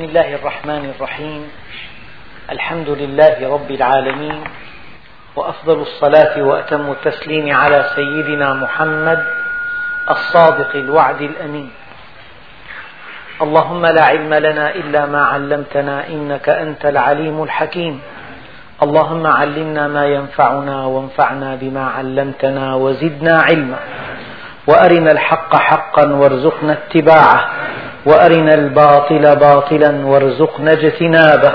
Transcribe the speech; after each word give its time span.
بسم 0.00 0.08
الله 0.08 0.34
الرحمن 0.34 0.84
الرحيم. 0.96 1.42
الحمد 2.50 2.88
لله 2.88 3.36
رب 3.52 3.70
العالمين. 3.70 4.40
وأفضل 5.36 5.78
الصلاة 5.80 6.42
وأتم 6.42 6.90
التسليم 6.90 7.56
على 7.56 7.84
سيدنا 7.94 8.54
محمد 8.54 9.20
الصادق 10.10 10.76
الوعد 10.76 11.20
الأمين. 11.20 11.70
اللهم 13.42 13.86
لا 13.86 14.04
علم 14.04 14.34
لنا 14.34 14.74
إلا 14.74 15.06
ما 15.06 15.22
علمتنا 15.24 16.08
إنك 16.08 16.48
أنت 16.48 16.86
العليم 16.86 17.42
الحكيم. 17.42 18.00
اللهم 18.82 19.26
علمنا 19.26 19.88
ما 19.88 20.04
ينفعنا 20.06 20.84
وانفعنا 20.84 21.54
بما 21.60 21.84
علمتنا 21.86 22.74
وزدنا 22.74 23.42
علما. 23.42 23.78
وأرنا 24.66 25.10
الحق 25.12 25.56
حقا 25.56 26.04
وارزقنا 26.20 26.72
اتباعه. 26.72 27.40
وأرنا 28.06 28.54
الباطل 28.54 29.36
باطلا 29.36 30.06
وارزقنا 30.06 30.72
اجتنابه 30.72 31.52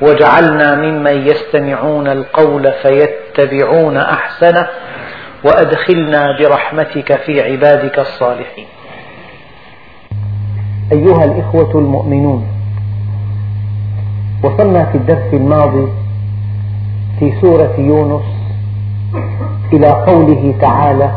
واجعلنا 0.00 0.74
ممن 0.74 1.26
يستمعون 1.26 2.08
القول 2.08 2.72
فيتبعون 2.82 3.96
أحسنه 3.96 4.66
وأدخلنا 5.44 6.36
برحمتك 6.38 7.16
في 7.16 7.40
عبادك 7.42 7.98
الصالحين. 7.98 8.66
أيها 10.92 11.24
الإخوة 11.24 11.70
المؤمنون 11.74 12.46
وصلنا 14.42 14.84
في 14.84 14.98
الدرس 14.98 15.34
الماضي 15.34 15.88
في 17.18 17.32
سورة 17.40 17.74
يونس 17.78 18.24
إلى 19.72 19.86
قوله 19.88 20.54
تعالى 20.60 21.10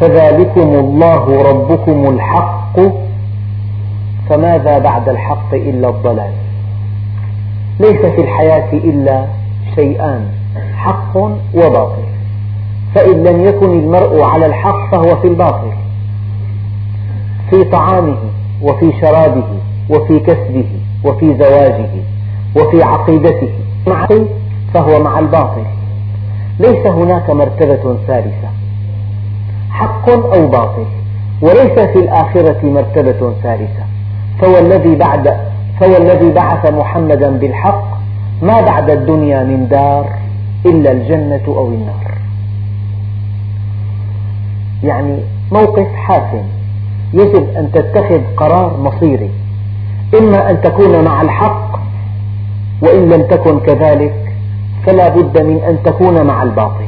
فذلكم 0.00 0.74
الله 0.74 1.42
ربكم 1.42 2.14
الحق 2.14 3.03
فماذا 4.28 4.78
بعد 4.78 5.08
الحق 5.08 5.54
إلا 5.54 5.88
الضلال؟ 5.88 6.32
ليس 7.80 8.06
في 8.06 8.20
الحياة 8.20 8.72
إلا 8.72 9.26
شيئان 9.74 10.28
حق 10.76 11.16
وباطل. 11.54 12.04
فإن 12.94 13.24
لم 13.24 13.44
يكن 13.44 13.78
المرء 13.78 14.22
على 14.22 14.46
الحق 14.46 14.90
فهو 14.90 15.16
في 15.16 15.28
الباطل 15.28 15.72
في 17.50 17.64
طعامه 17.64 18.16
وفي 18.62 18.92
شرابه 19.00 19.44
وفي 19.90 20.18
كسبه 20.18 20.66
وفي 21.04 21.34
زواجه 21.38 21.90
وفي 22.56 22.82
عقيدته. 22.82 23.52
مع 23.86 24.08
فهو 24.74 25.02
مع 25.02 25.18
الباطل. 25.18 25.64
ليس 26.60 26.86
هناك 26.86 27.30
مرتبة 27.30 27.96
ثالثة 28.06 28.48
حق 29.70 30.10
أو 30.10 30.46
باطل. 30.46 30.86
وليس 31.42 31.78
في 31.78 31.98
الآخرة 31.98 32.66
مرتبة 32.66 33.32
ثالثة. 33.42 33.84
فهو 34.40 34.58
الذي 34.58 34.94
بعد 34.94 35.36
فهو 35.80 35.96
الذي 35.96 36.30
بعث 36.30 36.72
محمدا 36.72 37.30
بالحق 37.30 37.84
ما 38.42 38.60
بعد 38.60 38.90
الدنيا 38.90 39.44
من 39.44 39.68
دار 39.68 40.06
إلا 40.66 40.92
الجنة 40.92 41.42
أو 41.46 41.68
النار. 41.68 42.14
يعني 44.84 45.18
موقف 45.52 45.86
حاسم. 45.94 46.44
يجب 47.14 47.46
أن 47.56 47.70
تتخذ 47.72 48.20
قرار 48.36 48.76
مصيري. 48.76 49.30
إما 50.18 50.50
أن 50.50 50.60
تكون 50.60 51.04
مع 51.04 51.22
الحق 51.22 51.78
وإن 52.82 53.08
لم 53.08 53.22
تكن 53.22 53.60
كذلك 53.60 54.34
فلا 54.86 55.08
بد 55.08 55.42
من 55.42 55.60
أن 55.68 55.78
تكون 55.84 56.26
مع 56.26 56.42
الباطل. 56.42 56.84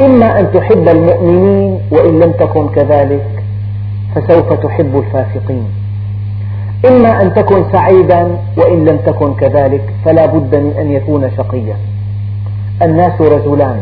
إما 0.00 0.40
أن 0.40 0.52
تحب 0.52 0.88
المؤمنين 0.88 1.80
وإن 1.90 2.20
لم 2.20 2.32
تكن 2.32 2.68
كذلك 2.68 3.44
فسوف 4.14 4.52
تحب 4.52 4.96
الفاسقين. 4.96 5.77
إما 6.86 7.22
أن 7.22 7.34
تكن 7.34 7.72
سعيدا 7.72 8.38
وإن 8.56 8.84
لم 8.84 8.96
تكن 9.06 9.34
كذلك 9.34 9.82
فلا 10.04 10.26
بد 10.26 10.54
من 10.54 10.74
أن 10.78 10.92
يكون 10.92 11.30
شقيا. 11.36 11.76
الناس 12.82 13.20
رجلان 13.20 13.80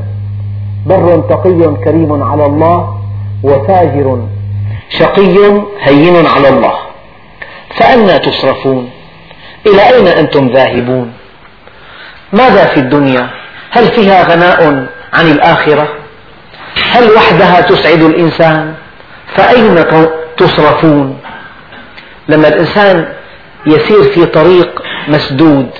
بر 0.86 1.20
تقي 1.20 1.84
كريم 1.84 2.22
على 2.22 2.46
الله 2.46 2.98
وفاجر 3.42 4.26
شقي 4.88 5.38
هين 5.80 6.26
على 6.26 6.48
الله. 6.48 6.74
فأنى 7.74 8.18
تصرفون؟ 8.18 8.90
إلى 9.66 9.82
أين 9.94 10.06
أنتم 10.06 10.48
ذاهبون؟ 10.48 11.12
ماذا 12.32 12.64
في 12.64 12.80
الدنيا؟ 12.80 13.30
هل 13.70 13.84
فيها 13.84 14.22
غناء 14.22 14.86
عن 15.12 15.26
الآخرة؟ 15.30 15.88
هل 16.92 17.10
وحدها 17.10 17.60
تسعد 17.60 18.02
الإنسان؟ 18.02 18.74
فأين 19.34 19.84
تصرفون؟ 20.36 21.15
لما 22.28 22.48
الإنسان 22.48 23.08
يسير 23.66 24.02
في 24.02 24.26
طريق 24.26 24.82
مسدود 25.08 25.70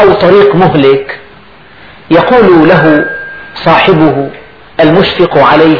أو 0.00 0.12
طريق 0.12 0.54
مهلك 0.54 1.18
يقول 2.10 2.68
له 2.68 3.06
صاحبه 3.54 4.30
المشفق 4.80 5.38
عليه 5.38 5.78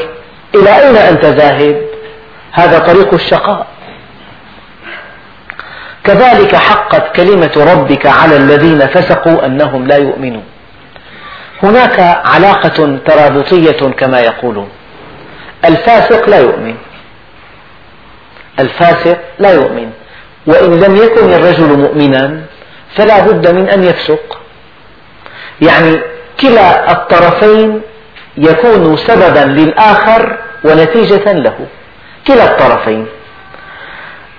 إلى 0.55 0.71
أين 0.81 0.97
أنت 0.97 1.25
ذاهب؟ 1.25 1.83
هذا 2.53 2.79
طريق 2.79 3.15
الشقاء. 3.15 3.67
كذلك 6.05 6.57
حقت 6.57 7.17
كلمة 7.17 7.73
ربك 7.73 8.07
على 8.07 8.37
الذين 8.37 8.87
فسقوا 8.87 9.47
أنهم 9.47 9.87
لا 9.87 9.97
يؤمنون. 9.97 10.45
هناك 11.63 12.01
علاقة 12.25 12.99
ترابطية 13.07 13.91
كما 13.91 14.21
يقولون. 14.21 14.69
الفاسق 15.65 16.29
لا 16.29 16.39
يؤمن. 16.39 16.75
الفاسق 18.63 19.19
لا 19.39 19.51
يؤمن. 19.51 19.91
وإن 20.47 20.81
لم 20.81 20.97
يكن 20.97 21.33
الرجل 21.33 21.79
مؤمنا 21.79 22.41
فلا 22.97 23.21
بد 23.21 23.55
من 23.55 23.69
أن 23.69 23.85
يفسق. 23.85 24.39
يعني 25.61 26.01
كلا 26.41 26.93
الطرفين 26.93 27.81
يكون 28.37 28.97
سببا 28.97 29.45
للآخر 29.59 30.39
ونتيجة 30.65 31.33
له. 31.33 31.57
كلا 32.27 32.45
الطرفين. 32.45 33.07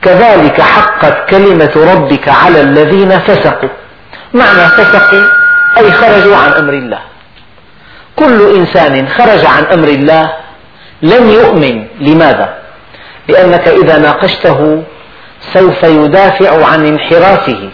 كذلك 0.01 0.61
حقت 0.61 1.29
كلمة 1.29 1.71
ربك 1.93 2.29
على 2.29 2.61
الذين 2.61 3.19
فسقوا. 3.19 3.69
معنى 4.33 4.65
فسقوا 4.77 5.27
أي 5.77 5.91
خرجوا 5.91 6.35
عن 6.35 6.51
أمر 6.51 6.73
الله. 6.73 6.99
كل 8.15 8.55
إنسان 8.55 9.07
خرج 9.07 9.45
عن 9.45 9.63
أمر 9.65 9.87
الله 9.87 10.33
لن 11.01 11.29
يؤمن. 11.29 11.87
لماذا؟ 11.99 12.62
لأنك 13.27 13.67
إذا 13.67 13.97
ناقشته 13.97 14.83
سوف 15.53 15.83
يدافع 15.83 16.65
عن 16.65 16.85
انحرافه. 16.85 17.69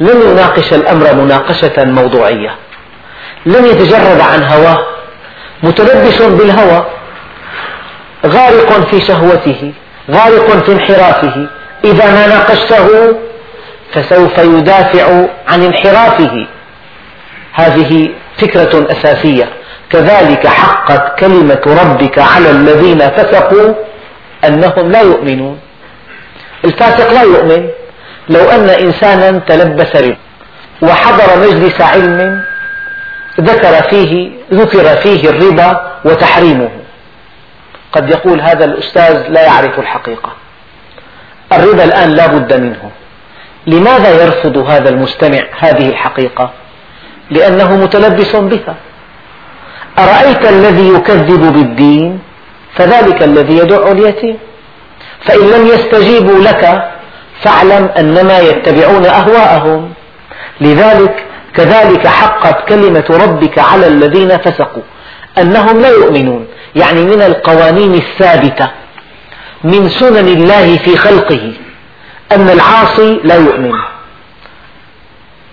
لن 0.00 0.30
يناقش 0.30 0.72
الأمر 0.72 1.14
مناقشة 1.14 1.84
موضوعية. 1.84 2.54
لن 3.46 3.66
يتجرد 3.66 4.20
عن 4.20 4.42
هواه. 4.42 4.78
متلبس 5.62 6.22
بالهوى. 6.22 6.86
غارق 8.26 8.90
في 8.90 9.00
شهوته. 9.00 9.72
غارق 10.10 10.64
في 10.64 10.72
انحرافه. 10.72 11.46
إذا 11.84 12.06
ما 12.06 12.26
ناقشته 12.26 13.16
فسوف 13.92 14.38
يدافع 14.38 15.26
عن 15.48 15.62
انحرافه. 15.62 16.46
هذه 17.52 18.08
فكرة 18.38 18.86
أساسية. 18.92 19.48
كذلك 19.90 20.46
حقت 20.46 21.18
كلمة 21.18 21.60
ربك 21.66 22.18
على 22.18 22.50
الذين 22.50 22.98
فسقوا 22.98 23.74
أنهم 24.46 24.90
لا 24.90 25.00
يؤمنون. 25.00 25.58
الفاسق 26.64 27.12
لا 27.12 27.22
يؤمن. 27.22 27.68
لو 28.28 28.40
أن 28.40 28.68
إنسانا 28.68 29.38
تلبس 29.38 29.96
ربا 29.96 30.16
وحضر 30.82 31.48
مجلس 31.48 31.80
علم 31.80 32.44
ذكر 33.40 33.82
فيه 33.82 34.30
ذكر 34.52 34.96
فيه 34.96 35.30
الربا 35.30 35.92
وتحريمه. 36.04 36.70
قد 37.92 38.10
يقول 38.10 38.40
هذا 38.40 38.64
الأستاذ 38.64 39.28
لا 39.28 39.42
يعرف 39.42 39.78
الحقيقة. 39.78 40.32
الربا 41.52 41.84
الآن 41.84 42.10
لا 42.10 42.26
بد 42.26 42.60
منه. 42.60 42.90
لماذا 43.66 44.22
يرفض 44.24 44.58
هذا 44.58 44.88
المستمع 44.88 45.40
هذه 45.58 45.88
الحقيقة؟ 45.88 46.50
لأنه 47.30 47.76
متلبس 47.76 48.36
بها. 48.36 48.74
أرأيت 49.98 50.48
الذي 50.48 50.88
يكذب 50.88 51.52
بالدين؟ 51.52 52.18
فذلك 52.76 53.22
الذي 53.22 53.56
يدع 53.56 53.92
اليتيم. 53.92 54.38
فإن 55.20 55.50
لم 55.50 55.66
يستجيبوا 55.66 56.38
لك 56.38 56.90
فاعلم 57.42 57.90
أنما 57.98 58.38
يتبعون 58.38 59.06
أهواءهم. 59.06 59.92
لذلك 60.60 61.24
كذلك 61.54 62.06
حقت 62.06 62.68
كلمة 62.68 63.04
ربك 63.10 63.58
على 63.58 63.86
الذين 63.86 64.38
فسقوا 64.38 64.82
أنهم 65.38 65.80
لا 65.80 65.88
يؤمنون. 65.88 66.46
يعني 66.76 67.04
من 67.04 67.22
القوانين 67.22 67.94
الثابتة 67.94 68.70
من 69.64 69.88
سنن 69.88 70.28
الله 70.28 70.76
في 70.76 70.96
خلقه 70.96 71.52
أن 72.32 72.50
العاصي 72.50 73.20
لا 73.24 73.34
يؤمن. 73.34 73.72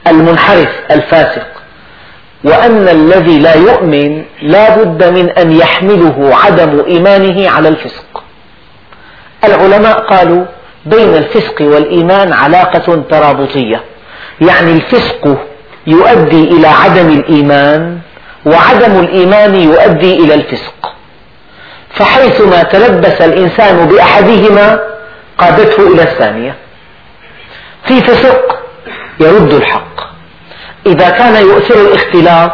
المنحرف 0.08 0.70
الفاسق. 0.92 1.48
وأن 2.44 2.90
الذي 2.90 3.40
لا 3.40 3.56
يؤمن 3.56 4.24
لا 4.42 4.76
بد 4.76 5.04
من 5.04 5.30
أن 5.30 5.52
يحمله 5.52 6.36
عدم 6.36 6.86
إيمانه 6.86 7.50
على 7.50 7.70
الفسق. 7.70 8.24
العلماء 9.44 10.00
قالوا 10.00 10.46
بين 10.86 11.16
الفسق 11.16 11.62
والإيمان 11.62 12.34
علاقة 12.34 13.04
ترابطية. 13.10 13.84
يعني 14.42 14.72
الفسق 14.72 15.38
يؤدي 15.88 16.44
إلى 16.44 16.68
عدم 16.68 17.10
الإيمان 17.10 18.00
وعدم 18.46 19.00
الإيمان 19.00 19.56
يؤدي 19.56 20.16
إلى 20.16 20.34
الفسق. 20.34 20.94
فحيثما 21.90 22.64
تلبس 22.64 23.22
الإنسان 23.22 23.88
بأحدهما 23.88 24.80
قادته 25.38 25.94
إلى 25.94 26.04
الثانية. 26.04 26.56
في 27.84 28.02
فسق 28.02 28.60
يرد 29.20 29.54
الحق. 29.54 30.11
إذا 30.86 31.10
كان 31.10 31.36
يؤثر 31.36 31.82
الاختلاط 31.82 32.54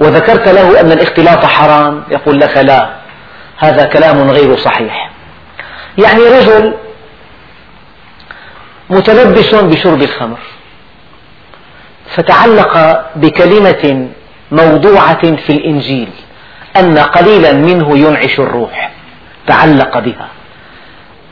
وذكرت 0.00 0.48
له 0.48 0.80
أن 0.80 0.92
الاختلاط 0.92 1.44
حرام 1.44 2.04
يقول 2.10 2.40
لك 2.40 2.56
لا 2.56 2.90
هذا 3.58 3.84
كلام 3.84 4.30
غير 4.30 4.56
صحيح. 4.56 5.10
يعني 5.98 6.22
رجل 6.22 6.74
متلبس 8.90 9.54
بشرب 9.54 10.02
الخمر 10.02 10.38
فتعلق 12.16 13.04
بكلمة 13.16 14.08
موضوعة 14.52 15.36
في 15.36 15.50
الإنجيل 15.50 16.08
أن 16.76 16.98
قليلا 16.98 17.52
منه 17.52 17.98
ينعش 17.98 18.40
الروح 18.40 18.90
تعلق 19.46 19.98
بها. 19.98 20.28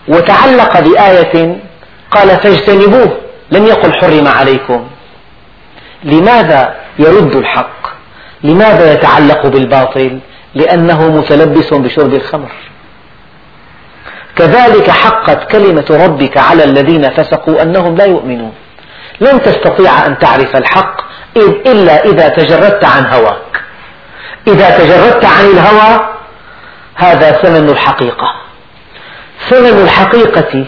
وتعلق 0.09 0.81
بآية 0.81 1.56
قال 2.11 2.29
فاجتنبوه. 2.29 3.17
لم 3.50 3.67
يقل 3.67 3.93
حرم 4.00 4.29
عليكم. 4.29 4.87
لماذا 6.05 6.75
يرد 6.99 7.37
الحق؟ 7.37 7.87
لماذا 8.43 8.93
يتعلق 8.93 9.47
بالباطل؟ 9.47 10.19
لأنه 10.55 11.09
متلبس 11.09 11.75
بشرب 11.75 12.15
الخمر. 12.15 12.53
كذلك 14.37 14.91
حقت 14.91 15.51
كلمة 15.51 15.87
ربك 15.91 16.39
على 16.39 16.65
الذين 16.65 17.11
فسقوا 17.11 17.63
أنهم 17.63 17.97
لا 17.97 18.05
يؤمنون. 18.05 18.53
لن 19.21 19.43
تستطيع 19.43 20.07
أن 20.07 20.19
تعرف 20.19 20.57
الحق 20.57 21.01
إلا 21.67 22.05
إذا 22.05 22.29
تجردت 22.29 22.85
عن 22.85 23.07
هواك. 23.07 23.63
إذا 24.47 24.79
تجردت 24.79 25.25
عن 25.25 25.45
الهوى 25.45 26.09
هذا 26.95 27.33
ثمن 27.33 27.69
الحقيقة. 27.69 28.35
ثمن 29.49 29.83
الحقيقة 29.83 30.65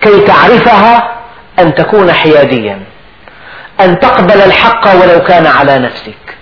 كي 0.00 0.20
تعرفها 0.20 1.14
أن 1.58 1.74
تكون 1.74 2.12
حياديا. 2.12 2.91
أن 3.80 3.98
تقبل 3.98 4.42
الحق 4.42 4.94
ولو 4.94 5.20
كان 5.20 5.46
على 5.46 5.78
نفسك. 5.78 6.36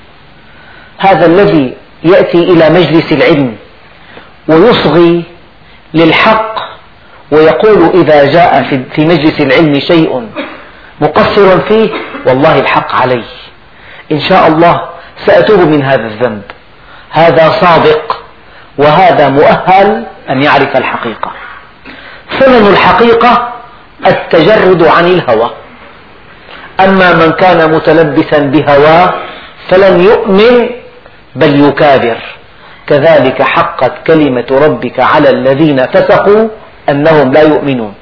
هذا 0.98 1.26
الذي 1.26 1.76
يأتي 2.04 2.38
إلى 2.38 2.70
مجلس 2.70 3.12
العلم 3.12 3.56
ويصغي 4.48 5.24
للحق 5.94 6.54
ويقول 7.30 7.90
إذا 7.94 8.32
جاء 8.32 8.62
في 8.94 9.06
مجلس 9.06 9.40
العلم 9.40 9.80
شيء 9.80 10.28
مقصر 11.00 11.60
فيه 11.60 11.90
والله 12.26 12.58
الحق 12.58 12.94
علي 12.94 13.24
إن 14.12 14.20
شاء 14.20 14.48
الله 14.48 14.88
سأتوب 15.26 15.60
من 15.60 15.82
هذا 15.82 16.06
الذنب. 16.06 16.42
هذا 17.10 17.50
صادق 17.50 18.22
وهذا 18.78 19.28
مؤهل 19.28 20.06
أن 20.30 20.42
يعرف 20.42 20.76
الحقيقة. 20.76 21.32
ثمن 22.38 22.66
الحقيقة 22.66 23.52
التجرد 24.06 24.82
عن 24.82 25.04
الهوى. 25.04 25.50
أما 26.84 27.14
من 27.14 27.32
كان 27.32 27.70
متلبسا 27.70 28.38
بهواه 28.38 29.14
فلن 29.68 30.00
يؤمن 30.00 30.68
بل 31.36 31.60
يكابر. 31.68 32.18
كذلك 32.86 33.42
حقت 33.42 33.92
كلمة 34.06 34.46
ربك 34.50 35.00
على 35.00 35.30
الذين 35.30 35.86
فسقوا 35.86 36.48
أنهم 36.88 37.32
لا 37.32 37.42
يؤمنون. 37.42 37.94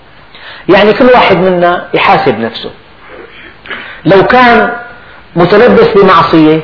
يعني 0.69 0.93
كل 0.93 1.05
واحد 1.05 1.37
منا 1.37 1.89
يحاسب 1.95 2.39
نفسه. 2.39 2.71
لو 4.05 4.23
كان 4.27 4.73
متلبس 5.37 5.89
بمعصية 5.89 6.61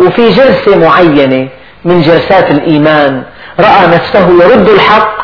وفي 0.00 0.30
جلسة 0.30 0.78
معينة 0.78 1.48
من 1.84 2.02
جلسات 2.02 2.50
الإيمان 2.50 3.22
رأى 3.60 3.86
نفسه 3.86 4.44
يرد 4.44 4.68
الحق 4.68 5.16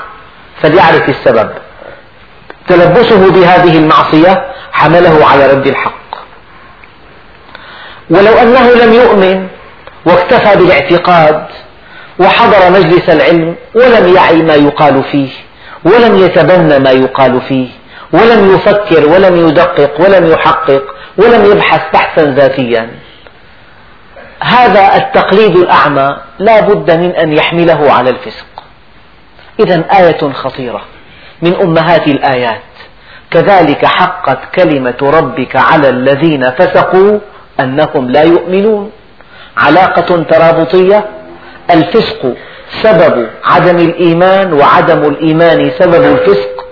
فليعرف 0.63 1.09
السبب. 1.09 1.51
تلبسه 2.69 3.31
بهذه 3.31 3.79
المعصية 3.79 4.50
حمله 4.72 5.26
على 5.26 5.52
رد 5.52 5.67
الحق. 5.67 6.00
ولو 8.11 8.32
أنه 8.32 8.70
لم 8.70 8.93
يؤمن 8.93 9.49
واكتفى 10.06 10.56
بالاعتقاد 10.56 11.46
وحضر 12.20 12.70
مجلس 12.70 13.11
العلم 13.11 13.55
ولم 13.75 14.14
يعي 14.14 14.43
ما 14.43 14.55
يقال 14.55 15.05
فيه 15.05 15.31
ولم 15.84 16.19
يتبنى 16.19 16.78
ما 16.78 16.90
يقال 16.90 17.40
فيه 17.40 17.69
ولم 18.12 18.55
يفكر 18.55 19.08
ولم 19.08 19.49
يدقق 19.49 20.00
ولم 20.00 20.26
يحقق 20.26 20.82
ولم 21.19 21.44
يبحث 21.44 21.82
بحثا 21.93 22.25
ذاتيا. 22.25 22.90
هذا 24.43 24.96
التقليد 24.96 25.56
الأعمى 25.56 26.17
لا 26.38 26.61
بد 26.61 26.90
من 26.90 27.11
أن 27.11 27.32
يحمله 27.32 27.93
على 27.93 28.11
الفسق. 28.11 28.46
إذا 29.61 29.84
آية 29.99 30.32
خطيرة 30.32 30.82
من 31.43 31.55
أمهات 31.56 32.08
الآيات. 32.08 32.62
كذلك 33.31 33.85
حقت 33.85 34.38
كلمة 34.55 34.97
ربك 35.03 35.56
على 35.56 35.88
الذين 35.88 36.50
فسقوا 36.50 37.19
أنهم 37.61 38.11
لا 38.11 38.23
يؤمنون. 38.23 38.91
علاقة 39.56 40.23
ترابطية. 40.23 41.05
الفسق 41.71 42.35
سبب 42.82 43.29
عدم 43.44 43.77
الإيمان 43.77 44.53
وعدم 44.53 45.05
الإيمان 45.05 45.71
سبب 45.79 46.03
الفسق. 46.03 46.67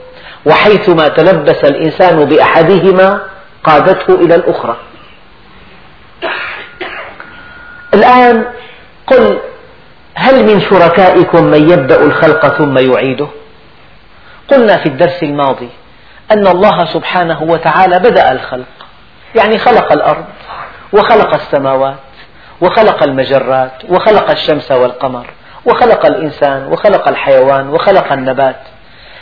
وحيثما 0.46 1.08
تلبس 1.08 1.64
الإنسان 1.64 2.24
بأحدهما 2.24 3.20
قادته 3.64 4.14
إلى 4.14 4.34
الأخرى. 4.34 4.76
الآن 7.94 8.44
قل 9.06 9.38
هل 10.14 10.46
من 10.46 10.60
شركائكم 10.60 11.44
من 11.44 11.70
يبدأ 11.70 12.00
الخلق 12.02 12.48
ثم 12.48 12.78
يعيده؟ 12.78 13.26
قلنا 14.50 14.76
في 14.76 14.86
الدرس 14.86 15.22
الماضي 15.22 15.68
أن 16.32 16.46
الله 16.46 16.84
سبحانه 16.84 17.42
وتعالى 17.42 17.98
بدأ 17.98 18.32
الخلق. 18.32 18.66
يعني 19.34 19.58
خلق 19.58 19.92
الأرض 19.92 20.24
وخلق 20.92 21.34
السماوات 21.34 21.98
وخلق 22.60 23.02
المجرات 23.02 23.72
وخلق 23.88 24.30
الشمس 24.30 24.72
والقمر 24.72 25.26
وخلق 25.64 26.06
الإنسان 26.06 26.66
وخلق 26.66 27.08
الحيوان 27.08 27.68
وخلق 27.68 28.12
النبات. 28.12 28.60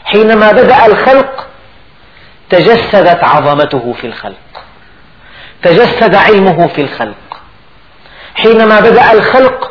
حينما 0.04 0.52
بدأ 0.52 0.86
الخلق 0.86 1.46
تجسدت 2.50 3.24
عظمته 3.24 3.94
في 4.00 4.06
الخلق. 4.06 4.62
تجسد 5.62 6.14
علمه 6.14 6.66
في 6.66 6.80
الخلق. 6.80 7.40
حينما 8.34 8.80
بدأ 8.80 9.12
الخلق 9.12 9.70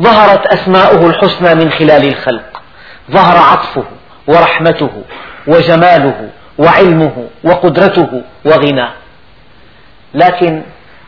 ظهرت 0.00 0.46
أسماؤه 0.46 1.06
الحسنى 1.06 1.54
من 1.54 1.70
خلال 1.70 2.08
الخلق. 2.08 2.62
ظهر 3.10 3.36
عطفه 3.36 3.84
ورحمته 4.26 5.02
وجماله 5.46 6.30
وعلمه 6.58 7.28
وقدرته 7.44 8.22
وغناه. 8.44 8.92
لكن 10.14 10.62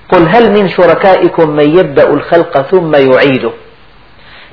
قل 0.08 0.28
هل 0.28 0.50
من 0.52 0.68
شركائكم 0.68 1.50
من 1.50 1.78
يبدأ 1.78 2.10
الخلق 2.10 2.62
ثم 2.62 2.94
يعيده؟ 2.94 3.50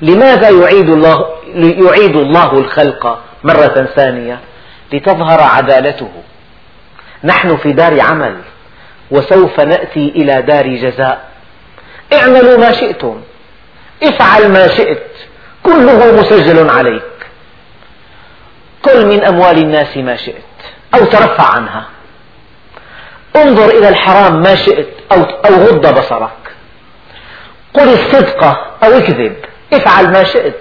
لماذا 0.01 0.49
يعيد 0.49 0.89
الله, 0.89 1.25
يعيد 1.55 2.15
الله 2.15 2.53
الخلق 2.53 3.19
مرة 3.43 3.87
ثانية؟ 3.95 4.39
لتظهر 4.93 5.41
عدالته. 5.41 6.11
نحن 7.23 7.57
في 7.57 7.73
دار 7.73 8.01
عمل 8.01 8.35
وسوف 9.11 9.59
نأتي 9.59 10.09
إلى 10.15 10.41
دار 10.41 10.67
جزاء. 10.75 11.29
اعملوا 12.13 12.57
ما 12.57 12.71
شئتم. 12.71 13.21
افعل 14.03 14.51
ما 14.51 14.67
شئت. 14.67 15.07
كله 15.63 16.21
مسجل 16.21 16.69
عليك. 16.69 17.03
كل 18.85 19.05
من 19.05 19.23
أموال 19.23 19.57
الناس 19.57 19.97
ما 19.97 20.15
شئت. 20.15 20.46
أو 20.93 21.05
ترفع 21.05 21.55
عنها. 21.55 21.85
انظر 23.35 23.69
إلى 23.69 23.89
الحرام 23.89 24.41
ما 24.41 24.55
شئت 24.55 24.87
أو, 25.11 25.23
أو 25.23 25.53
غض 25.53 25.99
بصرك. 25.99 26.29
قل 27.73 27.89
الصدق 27.89 28.43
أو 28.83 28.91
اكذب. 28.97 29.35
افعل 29.73 30.11
ما 30.11 30.23
شئت. 30.23 30.55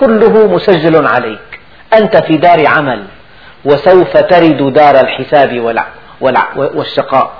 كله 0.00 0.46
مسجل 0.46 1.06
عليك. 1.06 1.60
أنت 1.94 2.16
في 2.16 2.36
دار 2.36 2.66
عمل 2.66 3.04
وسوف 3.64 4.16
ترد 4.16 4.72
دار 4.72 5.00
الحساب 5.00 5.80
والشقاء. 6.56 7.32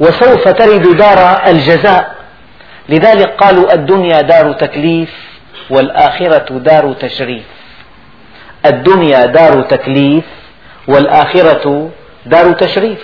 وسوف 0.00 0.48
ترد 0.48 0.96
دار 0.96 1.42
الجزاء. 1.46 2.14
لذلك 2.88 3.28
قالوا 3.28 3.74
الدنيا 3.74 4.20
دار 4.20 4.52
تكليف 4.52 5.10
والآخرة 5.70 6.58
دار 6.58 6.92
تشريف. 6.92 7.44
الدنيا 8.66 9.26
دار 9.26 9.62
تكليف 9.62 10.24
والآخرة 10.88 11.90
دار 12.26 12.52
تشريف 12.52 12.98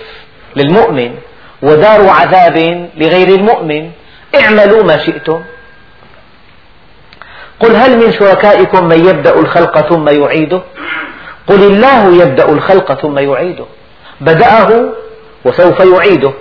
للمؤمن 0.55 1.15
ودار 1.61 2.09
عذاب 2.09 2.89
لغير 2.97 3.27
المؤمن. 3.27 3.91
اعملوا 4.35 4.83
ما 4.83 4.97
شئتم. 4.97 5.41
قل 7.59 7.75
هل 7.75 7.97
من 7.97 8.11
شركائكم 8.11 8.85
من 8.85 9.05
يبدأ 9.05 9.39
الخلق 9.39 9.89
ثم 9.89 10.09
يعيده؟ 10.09 10.61
قل 11.47 11.63
الله 11.63 12.23
يبدأ 12.23 12.49
الخلق 12.49 12.93
ثم 12.93 13.19
يعيده. 13.19 13.65
بدأه 14.21 14.89
وسوف 15.45 15.79
يعيده. 15.79 16.33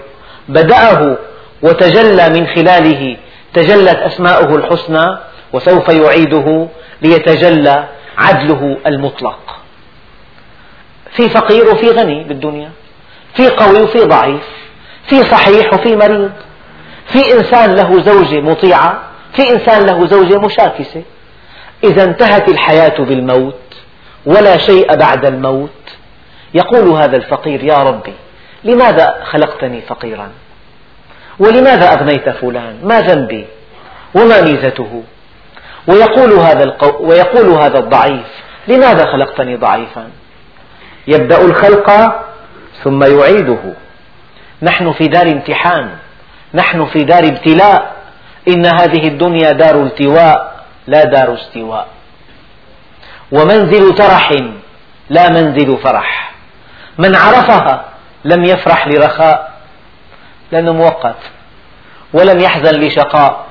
بدأه 0.49 1.16
وتجلى 1.62 2.28
من 2.28 2.47
خلاله. 2.47 3.16
تجلت 3.55 3.97
أسماؤه 3.97 4.57
الحسنى 4.57 5.19
وسوف 5.52 5.88
يعيده 5.88 6.69
ليتجلى 7.02 7.85
عدله 8.19 8.76
المطلق. 8.87 9.56
في 11.16 11.28
فقير 11.28 11.73
وفي 11.73 11.90
غني 11.90 12.25
بالدنيا 12.25 12.70
في 13.35 13.49
قوي 13.49 13.82
وفي 13.82 14.04
ضعيف 14.04 14.42
في 15.06 15.23
صحيح 15.25 15.75
وفي 15.75 15.96
مريض 15.96 16.32
في 17.06 17.35
إنسان 17.35 17.75
له 17.75 18.00
زوجة 18.00 18.40
مطيعة 18.40 19.02
في 19.32 19.50
إنسان 19.50 19.87
له 19.87 20.06
زوجة 20.06 20.38
مشاكسة. 20.38 21.02
إذا 21.85 22.04
انتهت 22.04 22.49
الحياة 22.49 22.99
بالموت 22.99 23.54
ولا 24.26 24.56
شيء 24.56 24.96
بعد 24.96 25.25
الموت. 25.26 25.70
يقول 26.54 26.88
هذا 26.88 27.16
الفقير 27.16 27.64
يا 27.64 27.76
ربي 27.76 28.14
لماذا 28.64 29.25
خلقتني 29.25 29.80
فقيرا؟ 29.80 30.30
ولماذا 31.38 31.92
أغنيت 31.92 32.28
فلان؟ 32.28 32.78
ما 32.82 33.00
ذنبي؟ 33.00 33.46
وما 34.14 34.40
ميزته؟ 34.40 35.02
ويقول 35.87 36.32
هذا, 36.32 36.64
القو... 36.64 37.06
ويقول 37.06 37.49
هذا 37.49 37.78
الضعيف 37.78 38.26
لماذا 38.68 39.06
خلقتني 39.12 39.56
ضعيفا؟ 39.56 40.11
يبدأ 41.07 41.45
الخلق 41.45 41.91
ثم 42.85 43.03
يعيده. 43.03 43.75
نحن 44.63 44.93
في 44.93 45.05
دار 45.09 45.27
امتحان. 45.27 45.91
نحن 46.55 46.87
في 46.87 47.05
دار 47.05 47.25
ابتلاء. 47.25 47.97
إن 48.49 48.67
هذه 48.67 49.09
الدنيا 49.09 49.51
دار 49.51 49.83
التواء 49.83 50.65
لا 50.87 51.05
دار 51.05 51.35
استواء. 51.35 51.87
ومنزل 53.33 53.95
ترح 53.95 54.33
لا 55.11 55.29
منزل 55.29 55.79
فرح. 55.79 56.35
من 56.99 57.17
عرفها 57.17 57.85
لم 58.25 58.45
يفرح 58.45 58.89
لرخاء 58.89 59.53
لأنه 60.53 60.73
مؤقت. 60.73 61.19
ولم 62.13 62.41
يحزن 62.41 62.81
لشقاء 62.81 63.47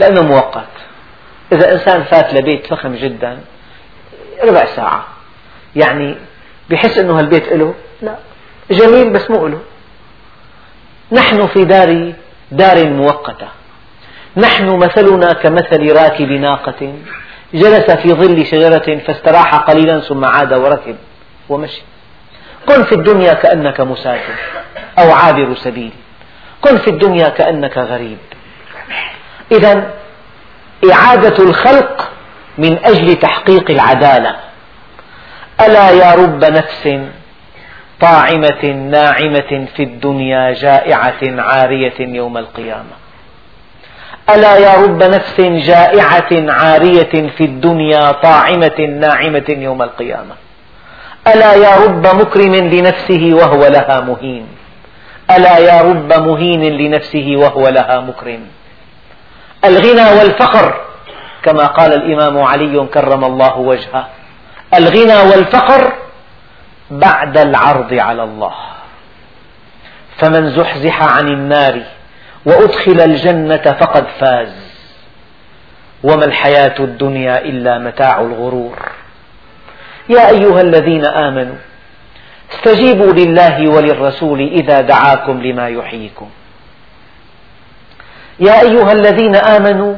لأنه 0.00 0.22
مؤقت. 0.22 0.68
إذا 1.52 1.72
إنسان 1.72 2.04
فات 2.04 2.34
لبيت 2.34 2.66
فخم 2.66 2.94
جدا 2.94 3.40
ربع 4.44 4.64
ساعة. 4.76 5.04
يعني 5.76 6.16
بحس 6.70 6.98
أنه 6.98 7.18
هالبيت 7.18 7.52
له 7.52 7.74
لا. 8.02 8.16
جميل 8.70 9.12
بس 9.12 9.30
مو 9.30 9.46
له 9.46 9.60
نحن 11.12 11.46
في 11.46 11.64
دار 11.64 12.12
دار 12.52 12.88
مؤقتة 12.88 13.48
نحن 14.36 14.76
مثلنا 14.76 15.32
كمثل 15.32 15.92
راكب 15.92 16.30
ناقة. 16.30 16.92
جلس 17.54 17.90
في 17.90 18.12
ظل 18.12 18.46
شجرة 18.46 18.98
فاستراح 18.98 19.54
قليلا 19.54 20.00
ثم 20.00 20.24
عاد 20.24 20.52
وركب 20.52 20.96
ومشي. 21.48 21.82
كن 22.68 22.82
في 22.84 22.94
الدنيا 22.94 23.34
كأنك 23.34 23.80
مسافر 23.80 24.34
أو 24.98 25.12
عابر 25.12 25.54
سبيل. 25.54 25.92
كن 26.60 26.76
في 26.76 26.90
الدنيا 26.90 27.28
كأنك 27.28 27.78
غريب. 27.78 28.18
إذا 29.52 29.90
إعادة 30.92 31.44
الخلق 31.44 32.10
من 32.58 32.78
أجل 32.84 33.14
تحقيق 33.14 33.70
العدالة. 33.70 34.36
ألا 35.60 35.90
يا 35.90 36.14
رب 36.14 36.44
نفس 36.44 36.88
طاعمة 38.00 38.64
ناعمة 38.64 39.66
في 39.76 39.82
الدنيا 39.82 40.52
جائعة 40.52 41.22
عارية 41.22 41.98
يوم 41.98 42.38
القيامة؟ 42.38 42.96
ألا 44.34 44.56
يا 44.56 44.74
رب 44.74 45.02
نفس 45.02 45.40
جائعة 45.40 46.32
عارية 46.32 47.14
في 47.36 47.44
الدنيا 47.44 48.12
طاعمة 48.12 48.80
ناعمة 48.80 49.44
يوم 49.48 49.82
القيامة؟ 49.82 50.34
ألا 51.26 51.54
يا 51.54 51.76
رب 51.76 52.06
مكرم 52.06 52.54
لنفسه 52.54 53.30
وهو 53.32 53.66
لها 53.66 54.00
مهين؟ 54.00 54.46
ألا 55.30 55.58
يا 55.58 55.82
رب 55.82 56.12
مهين 56.12 56.62
لنفسه 56.64 57.32
وهو 57.36 57.68
لها 57.68 58.00
مكرم؟ 58.00 58.40
الغنى 59.64 60.18
والفقر 60.18 60.80
كما 61.42 61.66
قال 61.66 61.92
الإمام 61.92 62.38
علي 62.42 62.86
كرم 62.94 63.24
الله 63.24 63.58
وجهه. 63.58 64.15
الغنى 64.78 65.30
والفقر 65.30 65.92
بعد 66.90 67.38
العرض 67.38 67.94
على 67.94 68.22
الله. 68.22 68.54
فمن 70.18 70.50
زحزح 70.50 71.02
عن 71.02 71.28
النار 71.28 71.82
وأدخل 72.46 73.00
الجنة 73.00 73.76
فقد 73.80 74.06
فاز. 74.20 74.66
وما 76.02 76.24
الحياة 76.24 76.74
الدنيا 76.78 77.40
إلا 77.40 77.78
متاع 77.78 78.20
الغرور. 78.20 78.78
يا 80.08 80.28
أيها 80.28 80.60
الذين 80.60 81.04
آمنوا 81.04 81.56
استجيبوا 82.52 83.12
لله 83.12 83.70
وللرسول 83.70 84.40
إذا 84.40 84.80
دعاكم 84.80 85.42
لما 85.42 85.68
يحييكم. 85.68 86.30
يا 88.40 88.60
أيها 88.60 88.92
الذين 88.92 89.36
آمنوا 89.36 89.94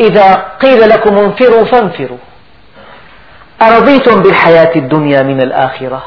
إذا 0.00 0.34
قيل 0.34 0.88
لكم 0.88 1.18
انفروا 1.18 1.64
فانفروا. 1.64 2.18
أرضيتم 3.62 4.22
بالحياة 4.22 4.76
الدنيا 4.76 5.22
من 5.22 5.40
الآخرة؟ 5.42 6.02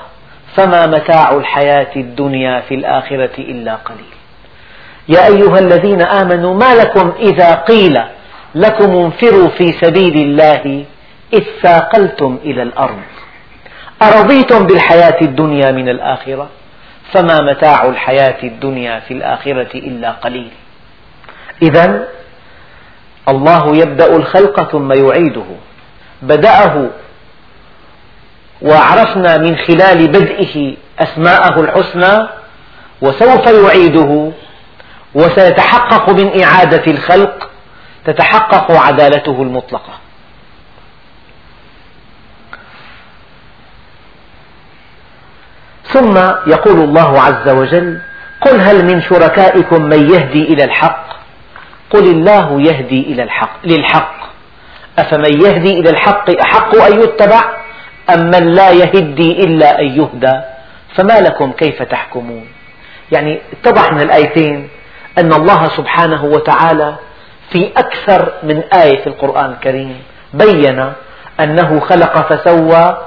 فما 0.55 0.87
متاع 0.87 1.31
الحياة 1.31 1.95
الدنيا 1.95 2.59
في 2.59 2.75
الآخرة 2.75 3.37
إلا 3.37 3.75
قليل. 3.75 4.13
يا 5.07 5.27
أيها 5.27 5.59
الذين 5.59 6.01
آمنوا 6.01 6.53
ما 6.53 6.75
لكم 6.75 7.13
إذا 7.19 7.53
قيل 7.55 7.97
لكم 8.55 8.91
انفروا 8.95 9.47
في 9.47 9.71
سبيل 9.71 10.17
الله 10.17 10.85
إذ 11.33 11.43
ثاقلتم 11.61 12.39
إلى 12.43 12.61
الأرض. 12.61 13.01
أرضيتم 14.01 14.65
بالحياة 14.65 15.21
الدنيا 15.21 15.71
من 15.71 15.89
الآخرة؟ 15.89 16.49
فما 17.13 17.41
متاع 17.41 17.85
الحياة 17.85 18.43
الدنيا 18.43 18.99
في 18.99 19.13
الآخرة 19.13 19.73
إلا 19.75 20.11
قليل. 20.11 20.51
إذا 21.61 22.07
الله 23.29 23.75
يبدأ 23.75 24.15
الخلق 24.15 24.71
ثم 24.71 24.91
يعيده. 24.91 25.45
بدأه 26.21 26.89
وعرفنا 28.61 29.37
من 29.37 29.57
خلال 29.57 30.07
بدئه 30.07 30.75
أسماءه 30.99 31.61
الحسنى 31.61 32.27
وسوف 33.01 33.47
يعيده 33.47 34.31
وسيتحقق 35.15 36.09
من 36.09 36.43
إعادة 36.43 36.91
الخلق 36.91 37.49
تتحقق 38.05 38.71
عدالته 38.71 39.41
المطلقة. 39.41 39.93
ثم 45.93 46.17
يقول 46.47 46.79
الله 46.79 47.21
عز 47.21 47.49
وجل 47.49 48.01
قل 48.41 48.61
هل 48.61 48.85
من 48.85 49.01
شركائكم 49.01 49.81
من 49.81 50.09
يهدي 50.09 50.43
إلى 50.43 50.63
الحق؟ 50.63 51.05
قل 51.89 52.03
الله 52.03 52.61
يهدي 52.61 53.01
إلى 53.01 53.23
الحق 53.23 53.65
للحق. 53.65 54.15
أفمن 54.99 55.41
يهدي 55.41 55.79
إلى 55.79 55.89
الحق 55.89 56.29
أحق 56.41 56.75
أن 56.75 57.01
يتبع؟ 57.01 57.58
أم 58.13 58.25
من 58.25 58.53
لا 58.53 58.69
يهدي 58.69 59.43
إلا 59.43 59.79
أن 59.79 59.85
يهدى؟ 59.85 60.41
فما 60.95 61.21
لكم 61.21 61.51
كيف 61.51 61.81
تحكمون؟ 61.81 62.47
يعني 63.11 63.41
اتضح 63.53 63.91
من 63.91 64.01
الآيتين 64.01 64.69
أن 65.17 65.33
الله 65.33 65.65
سبحانه 65.67 66.25
وتعالى 66.25 66.95
في 67.51 67.71
أكثر 67.77 68.31
من 68.43 68.63
آية 68.73 69.01
في 69.01 69.07
القرآن 69.07 69.51
الكريم 69.51 70.01
بين 70.33 70.93
أنه 71.39 71.79
خلق 71.79 72.33
فسوى 72.33 72.97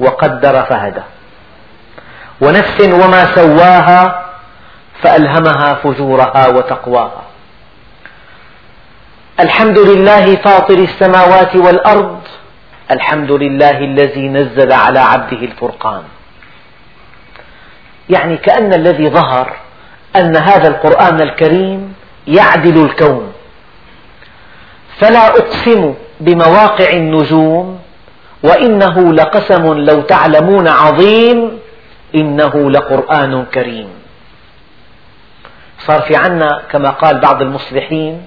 وقدر 0.00 0.62
فهدى. 0.62 1.02
ونفس 2.40 2.80
وما 2.80 3.34
سواها 3.34 4.24
فألهمها 5.02 5.74
فجورها 5.74 6.48
وتقواها. 6.48 7.22
الحمد 9.40 9.78
لله 9.78 10.36
فاطر 10.36 10.78
السماوات 10.78 11.56
والأرض 11.56 12.20
الحمد 12.92 13.32
لله 13.32 13.78
الذي 13.78 14.28
نزل 14.28 14.72
على 14.72 14.98
عبده 14.98 15.36
الفرقان. 15.36 16.02
يعني 18.10 18.36
كأن 18.36 18.72
الذي 18.74 19.08
ظهر 19.08 19.56
أن 20.16 20.36
هذا 20.36 20.68
القرآن 20.68 21.20
الكريم 21.20 21.94
يعدل 22.26 22.84
الكون. 22.84 23.32
فلا 24.98 25.26
أقسم 25.26 25.94
بمواقع 26.20 26.90
النجوم 26.90 27.78
وإنه 28.42 29.12
لقسم 29.12 29.64
لو 29.74 30.00
تعلمون 30.00 30.68
عظيم 30.68 31.58
إنه 32.14 32.70
لقرآن 32.70 33.44
كريم. 33.54 33.88
صار 35.78 36.00
في 36.00 36.16
عنا 36.16 36.62
كما 36.70 36.90
قال 36.90 37.20
بعض 37.20 37.42
المصلحين 37.42 38.24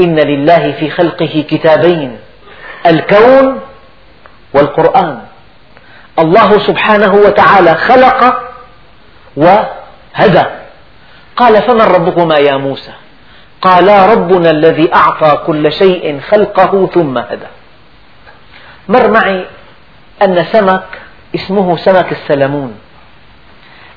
إن 0.00 0.16
لله 0.16 0.72
في 0.72 0.90
خلقه 0.90 1.44
كتابين 1.50 2.18
الكون 2.86 3.60
والقرآن. 4.54 5.22
الله 6.18 6.58
سبحانه 6.58 7.14
وتعالى 7.14 7.74
خلق 7.74 8.42
وهدى. 9.36 10.44
قال 11.36 11.62
فمن 11.62 11.80
ربكما 11.80 12.36
يا 12.38 12.56
موسى؟ 12.56 12.92
قالا 13.62 14.06
ربنا 14.14 14.50
الذي 14.50 14.94
أعطى 14.94 15.42
كل 15.46 15.72
شيء 15.72 16.20
خلقه 16.20 16.86
ثم 16.86 17.18
هدى. 17.18 17.46
مر 18.88 19.10
معي 19.10 19.46
أن 20.22 20.44
سمك 20.44 20.84
اسمه 21.34 21.76
سمك 21.76 22.12
السلمون. 22.12 22.78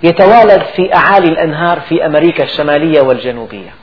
يتوالد 0.03 0.63
في 0.75 0.95
أعالي 0.95 1.27
الأنهار 1.27 1.79
في 1.79 2.05
أمريكا 2.05 2.43
الشمالية 2.43 3.01
والجنوبية. 3.01 3.73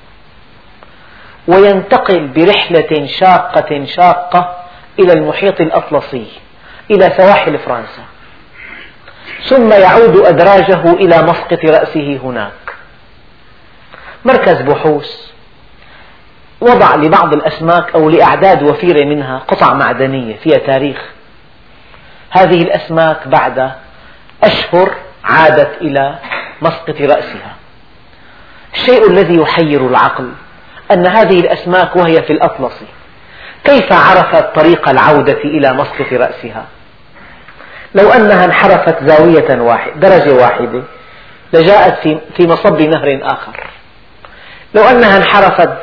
وينتقل 1.48 2.28
برحلة 2.28 3.06
شاقة 3.06 3.84
شاقة 3.84 4.56
إلى 4.98 5.12
المحيط 5.12 5.60
الأطلسي. 5.60 6.26
إلى 6.90 7.12
سواحل 7.16 7.58
فرنسا. 7.58 8.02
ثم 9.44 9.72
يعود 9.72 10.16
أدراجه 10.16 10.92
إلى 10.92 11.22
مسقط 11.22 11.64
رأسه 11.64 12.20
هناك. 12.24 12.74
مركز 14.24 14.62
بحوث. 14.62 15.10
وضع 16.60 16.94
لبعض 16.94 17.32
الأسماك 17.32 17.94
أو 17.94 18.10
لأعداد 18.10 18.62
وفيرة 18.62 19.04
منها 19.04 19.38
قطع 19.38 19.74
معدنية 19.74 20.36
فيها 20.36 20.58
تاريخ. 20.58 21.04
هذه 22.30 22.62
الأسماك 22.62 23.28
بعد 23.28 23.72
أشهر 24.44 24.94
عادت 25.24 25.70
إلى 25.80 26.18
مسقط 26.62 27.00
رأسها. 27.00 27.56
الشيء 28.74 29.10
الذي 29.10 29.36
يحير 29.36 29.86
العقل 29.86 30.32
أن 30.90 31.06
هذه 31.06 31.40
الأسماك 31.40 31.96
وهي 31.96 32.22
في 32.22 32.32
الأطلس. 32.32 32.84
كيف 33.64 33.92
عرفت 33.92 34.54
طريق 34.54 34.88
العودة 34.88 35.38
إلى 35.44 35.72
مسقط 35.72 36.12
رأسها؟ 36.12 36.66
لو 37.94 38.12
أنها 38.12 38.44
انحرفت 38.44 39.04
زاوية 39.04 39.60
واحدة 39.60 39.94
درجة 39.94 40.34
واحدة 40.34 40.82
لجاءت 41.52 42.18
في 42.36 42.46
مصب 42.46 42.82
نهر 42.82 43.20
آخر. 43.22 43.66
لو 44.74 44.82
أنها 44.82 45.16
انحرفت 45.16 45.78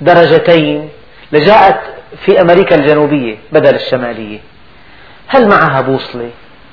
درجتين 0.00 0.88
لجاءت 1.32 1.80
في 2.24 2.40
أمريكا 2.40 2.76
الجنوبية 2.76 3.36
بدل 3.52 3.74
الشمالية. 3.74 4.38
هل 5.28 5.48
معها 5.48 5.80
بوصلة؟ 5.80 6.30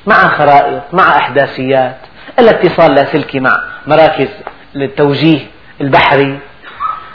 مع 0.08 0.28
خرائط؟ 0.28 0.82
مع 0.94 1.18
إحداثيات؟ 1.18 1.98
الاتصال 2.40 2.96
لاسلكي 2.96 3.40
مع 3.40 3.64
مراكز 3.88 4.30
للتوجيه 4.76 5.40
البحري؟ 5.82 6.40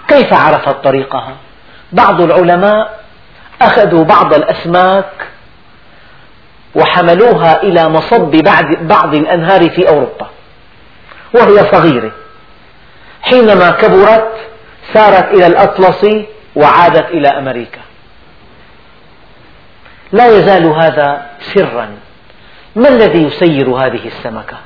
كيف 0.08 0.32
عرفت 0.32 0.84
طريقها؟ 0.84 1.36
بعض 1.92 2.20
العلماء 2.20 2.98
أخذوا 3.62 4.04
بعض 4.04 4.34
الأسماك 4.34 5.10
وحملوها 6.74 7.62
إلى 7.62 7.88
مصب 7.88 8.30
بعض 8.80 9.14
الأنهار 9.14 9.70
في 9.70 9.88
أوروبا. 9.88 10.26
وهي 11.34 11.64
صغيرة. 11.72 12.12
حينما 13.22 13.70
كبرت 13.70 14.34
سارت 14.94 15.34
إلى 15.34 15.46
الأطلس 15.46 16.06
وعادت 16.56 17.10
إلى 17.10 17.28
أمريكا. 17.28 17.80
لا 20.12 20.26
يزال 20.26 20.66
هذا 20.66 21.26
سرا. 21.54 21.88
ما 22.76 22.88
الذي 22.88 23.22
يسير 23.22 23.70
هذه 23.70 24.06
السمكة؟ 24.06 24.56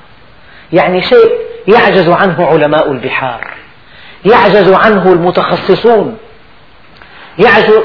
يعني 0.72 1.02
شيء 1.02 1.32
يعجز 1.68 2.08
عنه 2.08 2.46
علماء 2.46 2.92
البحار. 2.92 3.50
يعجز 4.24 4.72
عنه 4.72 5.12
المتخصصون. 5.12 6.16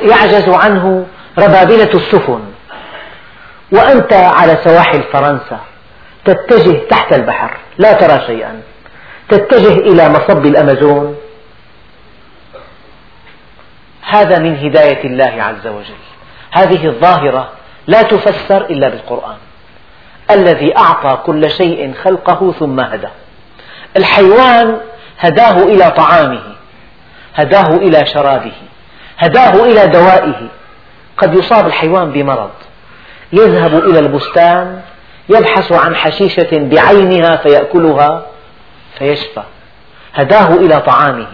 يعجز 0.04 0.50
عنه 0.50 1.06
ربابلة 1.38 1.92
السفن. 1.94 2.42
وأنت 3.72 4.14
على 4.14 4.58
سواحل 4.64 5.04
فرنسا 5.04 5.60
تتجه 6.26 6.88
تحت 6.90 7.14
البحر 7.14 7.58
لا 7.78 7.94
ترى 7.94 8.28
شيئا. 8.28 8.62
تتجه 9.30 9.74
إلى 9.74 10.10
مصب 10.10 10.46
الأمازون. 10.46 11.18
هذا 14.02 14.40
من 14.40 14.58
هداية 14.58 15.04
الله 15.04 15.44
عز 15.44 15.68
وجل. 15.68 16.02
هذه 16.52 16.88
الظاهرة 16.88 17.52
لا 17.88 18.02
تفسر 18.02 18.66
إلا 18.66 18.90
بالقرآن. 18.90 19.38
الذي 20.32 20.78
أعطى 20.78 21.24
كل 21.26 21.52
شيء 21.52 21.94
خلقه 22.04 22.52
ثم 22.60 22.80
هدى. 22.80 23.10
الحيوان 23.98 24.78
هداه 25.20 25.64
إلى 25.64 25.92
طعامه 25.92 26.44
هداه 27.36 27.75
إلى 27.75 28.06
شرابه 28.06 28.53
هداه 29.18 29.66
إلى 29.66 29.88
دوائه. 29.88 30.48
قد 31.18 31.36
يصاب 31.36 31.68
الحيوان 31.68 32.12
بمرض. 32.12 32.51
يذهب 33.33 33.75
إلى 33.75 34.00
البستان 34.00 34.81
يبحث 35.29 35.72
عن 35.72 35.96
حشيشة 35.96 36.50
بعينها 36.51 37.35
فيأكلها 37.35 38.25
فيشفى. 39.00 39.44
هداه 40.13 40.53
إلى 40.53 40.81
طعامه 40.81 41.27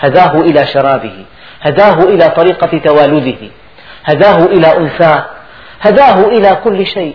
هداه 0.00 0.40
إلى 0.40 0.66
شرابه 0.66 1.24
هداه 1.60 2.02
إلى 2.02 2.28
طريقة 2.28 2.78
توالده 2.78 3.48
هداه 4.04 4.44
إلى 4.44 4.76
أنثاه 4.76 5.26
هداه 5.80 6.28
إلى 6.28 6.58
كل 6.64 6.86
شيء. 6.86 7.14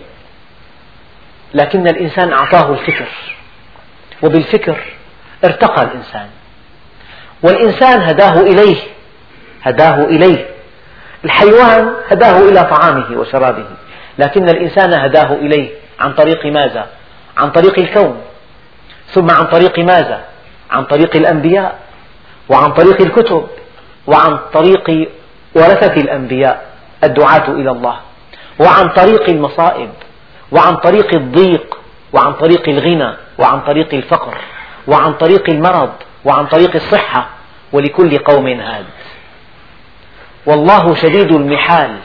لكن 1.54 1.88
الإنسان 1.88 2.34
أعطاه 2.34 2.72
الفكر 2.74 3.08
وبالفكر 4.22 4.78
ارتقى 5.46 5.84
الإنسان. 5.84 6.28
والإنسان 7.44 8.02
هداه 8.02 8.42
إليه 8.42 8.78
هداه 9.64 10.04
إليه. 10.04 10.46
الحيوان 11.26 11.94
هداه 12.12 12.50
إلى 12.50 12.64
طعامه 12.64 13.18
وشرابه. 13.18 13.66
لكن 14.18 14.50
الإنسان 14.50 14.94
هداه 14.94 15.34
إليه. 15.34 15.70
عن 16.00 16.14
طريق 16.14 16.46
ماذا؟ 16.46 16.88
عن 17.38 17.52
طريق 17.52 17.80
الكون. 17.80 18.22
ثم 19.08 19.32
عن 19.32 19.46
طريق 19.46 19.80
ماذا؟ 19.80 20.26
عن 20.72 20.84
طريق 20.84 21.16
الأنبياء. 21.16 21.80
وعن 22.50 22.72
طريق 22.72 23.02
الكتب. 23.02 23.48
وعن 24.08 24.40
طريق 24.54 25.10
ورثة 25.56 26.02
الأنبياء. 26.02 26.66
الدعاة 27.04 27.48
إلى 27.48 27.72
الله. 27.72 28.00
وعن 28.60 28.90
طريق 28.90 29.30
المصائب. 29.30 29.90
وعن 30.52 30.76
طريق 30.76 31.14
الضيق. 31.14 31.78
وعن 32.14 32.34
طريق 32.34 32.70
الغنى. 32.70 33.14
وعن 33.38 33.60
طريق 33.60 33.94
الفقر. 33.94 34.38
وعن 34.88 35.14
طريق 35.14 35.50
المرض. 35.50 35.94
وعن 36.26 36.46
طريق 36.46 36.76
الصحة. 36.76 37.30
ولكل 37.72 38.18
قوم 38.18 38.48
هاد. 38.48 38.86
والله 40.46 40.96
شديد 40.96 41.32
المحال. 41.32 41.98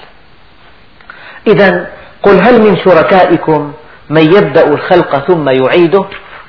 إذا 1.46 1.99
قل 2.22 2.40
هل 2.42 2.62
من 2.62 2.76
شركائكم 2.76 3.72
من 4.10 4.22
يبدأ 4.22 4.68
الخلق 4.68 5.26
ثم 5.28 5.48
يعيده؟ 5.48 6.04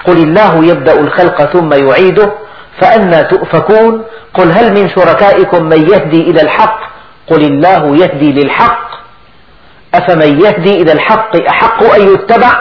قل 0.07 0.17
الله 0.17 0.65
يبدأ 0.65 0.99
الخلق 0.99 1.45
ثم 1.45 1.73
يعيده 1.73 2.33
فأنى 2.81 3.23
تؤفكون؟ 3.23 4.03
قل 4.33 4.51
هل 4.51 4.73
من 4.73 4.89
شركائكم 4.89 5.63
من 5.63 5.89
يهدي 5.89 6.21
إلى 6.21 6.41
الحق؟ 6.41 6.79
قل 7.27 7.43
الله 7.43 7.97
يهدي 7.97 8.31
للحق. 8.31 8.91
أفمن 9.93 10.41
يهدي 10.41 10.81
إلى 10.81 10.91
الحق 10.91 11.35
أحق 11.47 11.83
أن 11.83 12.13
يتبع؟ 12.13 12.51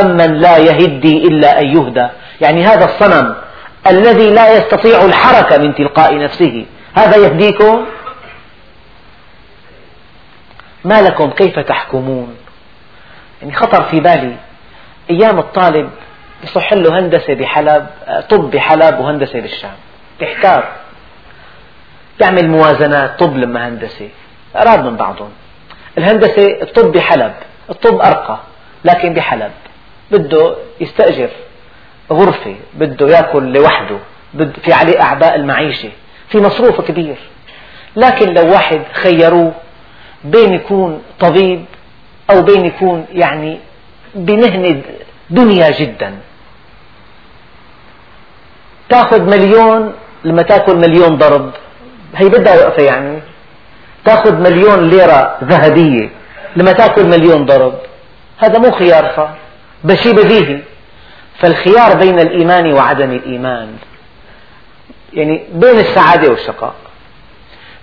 أم 0.00 0.16
من 0.16 0.34
لا 0.34 0.56
يهدي 0.56 1.28
إلا 1.28 1.60
أن 1.60 1.66
يهدى؟ 1.66 2.06
يعني 2.40 2.64
هذا 2.64 2.84
الصنم 2.84 3.34
الذي 3.86 4.30
لا 4.30 4.56
يستطيع 4.56 5.04
الحركة 5.04 5.58
من 5.58 5.74
تلقاء 5.74 6.18
نفسه 6.18 6.66
هذا 6.94 7.16
يهديكم؟ 7.16 7.84
ما 10.84 11.02
لكم؟ 11.02 11.30
كيف 11.30 11.58
تحكمون؟ 11.58 12.36
يعني 13.42 13.54
خطر 13.54 13.82
في 13.82 14.00
بالي. 14.00 14.36
أيام 15.10 15.38
الطالب 15.38 15.90
يصح 16.44 16.72
له 16.72 16.98
هندسة 16.98 17.34
بحلب 17.34 17.86
طب 18.28 18.50
بحلب 18.50 18.98
وهندسة 18.98 19.40
بالشام. 19.40 19.74
يحتار. 20.20 20.68
يعمل 22.20 22.48
موازنات 22.48 23.18
طب 23.18 23.36
لما 23.36 23.68
هندسة. 23.68 24.08
أراد 24.56 24.84
من 24.84 24.96
بعضهم. 24.96 25.30
الهندسة 25.98 26.62
الطب 26.62 26.92
بحلب 26.92 27.32
الطب 27.70 28.00
أرقى 28.00 28.38
لكن 28.84 29.14
بحلب. 29.14 29.50
بده 30.10 30.54
يستأجر 30.80 31.30
غرفة 32.12 32.54
بده 32.74 33.08
يأكل 33.08 33.52
لوحده 33.52 33.98
في 34.62 34.72
عليه 34.72 35.02
أعباء 35.02 35.34
المعيشة. 35.34 35.90
في 36.28 36.38
مصروف 36.38 36.80
كبير. 36.80 37.16
لكن 37.96 38.34
لو 38.34 38.52
واحد 38.52 38.80
خيروه 38.92 39.52
بين 40.24 40.52
يكون 40.54 41.02
طبيب 41.20 41.64
أو 42.30 42.42
بين 42.42 42.64
يكون 42.66 43.06
يعني 43.12 43.58
بمهنة 44.14 44.82
دنيا 45.30 45.70
جدا. 45.70 46.14
تأخذ 48.88 49.20
مليون 49.20 49.92
لما 50.24 50.42
تأكل 50.42 50.76
مليون 50.76 51.16
ضرب 51.16 51.50
هي 52.16 52.28
بدها 52.28 52.54
وقفة 52.54 52.82
يعني. 52.82 53.18
تأخذ 54.04 54.34
مليون 54.34 54.88
ليرة 54.88 55.36
ذهبية 55.44 56.10
لما 56.56 56.72
تأكل 56.72 57.06
مليون 57.08 57.46
ضرب 57.46 57.74
هذا 58.38 58.58
مو 58.58 58.70
خيار 58.70 59.12
صار 59.16 59.34
بشي 59.84 60.12
بديهي 60.12 60.60
فالخيار 61.38 61.96
بين 61.96 62.20
الإيمان 62.20 62.72
وعدم 62.72 63.12
الإيمان 63.12 63.76
يعني 65.12 65.44
بين 65.52 65.78
السعادة 65.78 66.30
والشقاء 66.30 66.74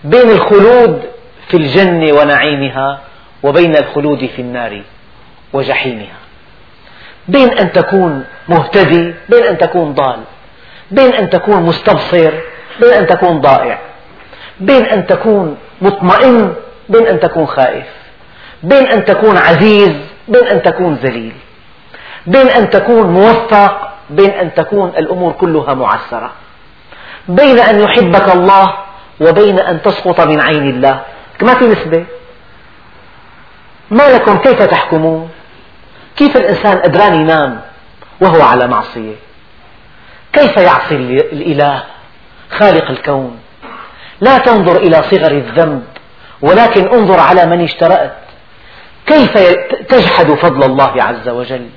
بين 0.03 0.29
الخلود 0.29 1.01
في 1.47 1.57
الجنة 1.57 2.13
ونعيمها 2.13 2.99
وبين 3.43 3.75
الخلود 3.75 4.25
في 4.35 4.41
النار 4.41 4.81
وجحيمها 5.53 6.17
بين 7.27 7.49
أن 7.57 7.71
تكون 7.71 8.25
مهتدي 8.49 9.13
بين 9.29 9.43
أن 9.43 9.57
تكون 9.57 9.93
ضال 9.93 10.19
بين 10.91 11.13
أن 11.13 11.29
تكون 11.29 11.63
مستبصر 11.63 12.31
بين 12.81 12.93
أن 12.93 13.07
تكون 13.07 13.41
ضائع 13.41 13.79
بين 14.59 14.85
أن 14.85 15.07
تكون 15.07 15.57
مطمئن 15.81 16.53
بين 16.89 17.07
أن 17.07 17.19
تكون 17.19 17.45
خائف 17.47 17.85
بين 18.63 18.87
أن 18.87 19.05
تكون 19.05 19.37
عزيز 19.37 19.91
بين 20.27 20.47
أن 20.47 20.61
تكون 20.61 20.93
ذليل 20.93 21.33
بين 22.27 22.47
أن 22.47 22.69
تكون 22.69 23.07
موفق 23.07 23.89
بين 24.09 24.29
أن 24.29 24.53
تكون 24.53 24.89
الأمور 24.97 25.31
كلها 25.31 25.73
معسرة 25.73 26.31
بين 27.27 27.59
أن 27.59 27.79
يحبك 27.79 28.35
الله 28.35 28.73
وبين 29.21 29.59
أن 29.59 29.81
تسقط 29.81 30.21
من 30.21 30.41
عين 30.41 30.69
الله 30.69 31.01
ما 31.41 31.53
في 31.53 31.65
نسبة. 31.65 32.05
ما 33.91 34.03
لكم؟ 34.09 34.37
كيف 34.37 34.63
تحكمون؟ 34.63 35.29
كيف 36.15 36.37
الإنسان 36.37 36.77
قدران 36.77 37.15
ينام 37.15 37.61
وهو 38.21 38.41
على 38.41 38.67
معصية؟ 38.67 39.15
كيف 40.33 40.57
يعصي 40.57 40.95
الإله 40.95 41.83
خالق 42.51 42.89
الكون؟ 42.89 43.39
لا 44.21 44.37
تنظر 44.37 44.77
إلى 44.77 45.03
صغر 45.03 45.31
الذنب 45.31 45.83
ولكن 46.41 46.87
انظر 46.87 47.19
على 47.19 47.45
من 47.45 47.63
اشترأت. 47.63 48.13
كيف 49.05 49.37
تجحد 49.89 50.33
فضل 50.33 50.63
الله 50.63 51.03
عز 51.03 51.29
وجل؟ 51.29 51.69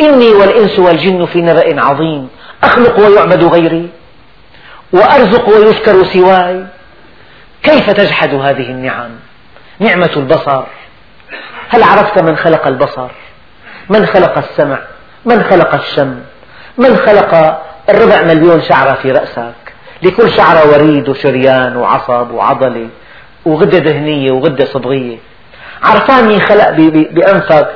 إني 0.00 0.28
والإنس 0.28 0.78
والجن 0.78 1.26
في 1.26 1.40
نبأ 1.40 1.82
عظيم 1.82 2.28
أخلق 2.64 2.98
ويعبد 2.98 3.44
غيري 3.44 3.90
وأرزق 4.92 5.48
ويذكر 5.48 6.04
سواي. 6.04 6.66
كيف 7.62 7.90
تجحد 7.90 8.34
هذه 8.34 8.70
النعم؟ 8.70 9.10
نعمة 9.78 10.10
البصر. 10.16 10.62
هل 11.68 11.82
عرفت 11.82 12.18
من 12.18 12.36
خلق 12.36 12.66
البصر؟ 12.66 13.08
من 13.88 14.06
خلق 14.06 14.38
السمع؟ 14.38 14.78
من 15.24 15.42
خلق 15.42 15.74
الشم؟ 15.74 16.20
من 16.78 16.96
خلق 16.96 17.62
الربع 17.88 18.22
مليون 18.22 18.62
شعرة 18.62 18.94
في 18.94 19.12
رأسك؟ 19.12 19.54
لكل 20.02 20.30
شعرة 20.30 20.70
وريد 20.70 21.08
وشريان 21.08 21.76
وعصب 21.76 22.30
وعضلة 22.30 22.88
وغدة 23.44 23.78
دهنية 23.78 24.32
وغدة 24.32 24.64
صبغية. 24.64 25.18
عرفان 25.82 26.28
مين 26.28 26.40
خلق 26.40 26.70
بأنفك 27.10 27.68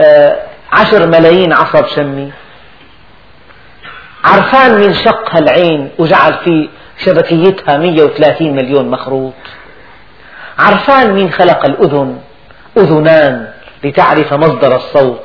آه، 0.00 0.36
عشر 0.72 1.06
ملايين 1.06 1.52
عصب 1.52 1.86
شمي. 1.86 2.32
عرفان 4.24 4.78
مين 4.78 4.94
شق 4.94 5.36
هالعين 5.36 5.90
وجعل 5.98 6.34
في 6.34 6.68
شبكيتها 6.98 7.76
130 7.76 8.56
مليون 8.56 8.90
مخروط. 8.90 9.34
عرفان 10.58 11.12
مين 11.12 11.32
خلق 11.32 11.66
الأذن؟ 11.66 12.18
أذنان 12.76 13.48
لتعرف 13.84 14.34
مصدر 14.34 14.76
الصوت 14.76 15.22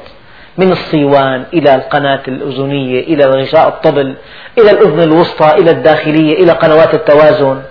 من 0.58 0.72
الصيوان 0.72 1.46
إلى 1.54 1.76
القناة 1.76 2.22
الأذنية 2.28 3.00
إلى 3.00 3.26
غشاء 3.26 3.68
الطبل 3.68 4.16
إلى 4.58 4.72
الأذن 4.72 5.02
الوسطى 5.02 5.52
إلى 5.58 5.72
الداخلية 5.72 6.34
إلى 6.44 6.52
قنوات 6.52 6.94
التوازن. 6.94 7.62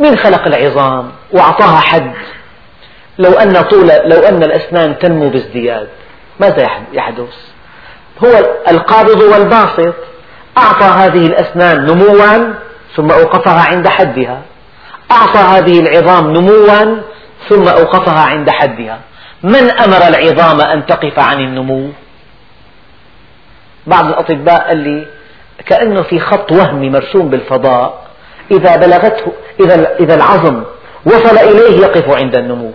من 0.00 0.16
خلق 0.16 0.46
العظام؟ 0.46 1.10
وأعطاها 1.32 1.80
حد. 1.80 2.12
لو 3.18 3.32
أن 3.32 3.62
طول 3.62 3.88
لو 4.04 4.18
أن 4.18 4.42
الأسنان 4.42 4.98
تنمو 4.98 5.28
بازدياد 5.28 5.88
ماذا 6.40 6.66
يحدث؟ 6.92 7.34
هو 8.24 8.46
القابض 8.68 9.20
والباسط. 9.20 9.94
أعطى 10.58 10.84
هذه 10.84 11.26
الأسنان 11.26 11.86
نموا 11.86 12.14
ثم 12.96 13.10
أوقفها 13.10 13.62
عند 13.70 13.88
حدها. 13.88 14.42
أعطى 15.10 15.38
هذه 15.38 15.80
العظام 15.80 16.30
نموا 16.30 17.00
ثم 17.48 17.68
أوقفها 17.68 18.20
عند 18.20 18.50
حدها. 18.50 18.98
من 19.42 19.70
أمر 19.70 20.08
العظام 20.08 20.60
أن 20.60 20.86
تقف 20.86 21.18
عن 21.18 21.40
النمو؟ 21.40 21.88
بعض 23.86 24.06
الأطباء 24.06 24.68
قال 24.68 24.76
لي 24.76 25.06
كأنه 25.66 26.02
في 26.02 26.20
خط 26.20 26.52
وهمي 26.52 26.90
مرسوم 26.90 27.28
بالفضاء. 27.28 28.06
إذا 28.50 28.76
بلغته 28.76 29.32
إذا 29.60 29.96
إذا 30.00 30.14
العظم 30.14 30.62
وصل 31.04 31.38
إليه 31.38 31.80
يقف 31.80 32.10
عند 32.10 32.36
النمو. 32.36 32.72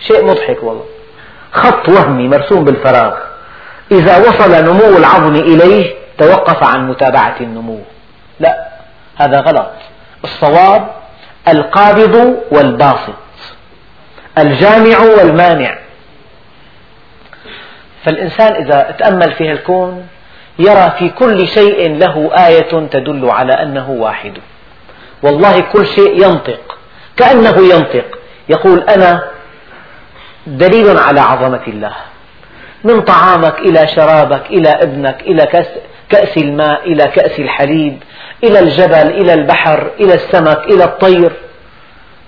شيء 0.00 0.24
مضحك 0.24 0.62
والله. 0.62 0.84
خط 1.52 1.88
وهمي 1.88 2.28
مرسوم 2.28 2.64
بالفراغ. 2.64 3.14
إذا 3.92 4.28
وصل 4.28 4.50
نمو 4.64 4.96
العظم 4.96 5.34
إليه 5.34 5.94
توقف 6.18 6.64
عن 6.64 6.88
متابعة 6.88 7.36
النمو. 7.40 7.80
هذا 9.16 9.40
غلط. 9.40 9.70
الصواب 10.24 10.90
القابض 11.48 12.36
والباسط 12.50 13.14
الجامع 14.38 14.98
والمانع. 14.98 15.78
فالإنسان 18.04 18.54
إذا 18.54 18.94
تأمل 18.98 19.32
في 19.32 19.52
الكون 19.52 20.06
يرى 20.58 20.92
في 20.98 21.08
كل 21.08 21.48
شيء 21.48 21.96
له 21.96 22.30
آية 22.46 22.70
تدل 22.86 23.30
على 23.30 23.52
أنه 23.52 23.90
واحد. 23.90 24.32
والله 25.22 25.60
كل 25.60 25.86
شيء 25.86 26.24
ينطق 26.26 26.78
كأنه 27.16 27.74
ينطق. 27.74 28.18
يقول 28.48 28.80
أنا 28.80 29.22
دليل 30.46 30.98
على 30.98 31.20
عظمة 31.20 31.62
الله. 31.68 31.92
من 32.84 33.00
طعامك 33.00 33.58
إلى 33.58 33.86
شرابك 33.86 34.46
إلى 34.50 34.68
ابنك 34.68 35.20
إلى 35.20 35.46
كأس, 36.10 36.36
الماء 36.36 36.92
إلى 36.92 37.04
كأس 37.04 37.38
الحليب 37.38 38.02
إلى 38.44 38.58
الجبل 38.58 38.94
إلى 38.94 39.34
البحر 39.34 39.90
إلى 40.00 40.14
السمك 40.14 40.58
إلى 40.58 40.84
الطير. 40.84 41.32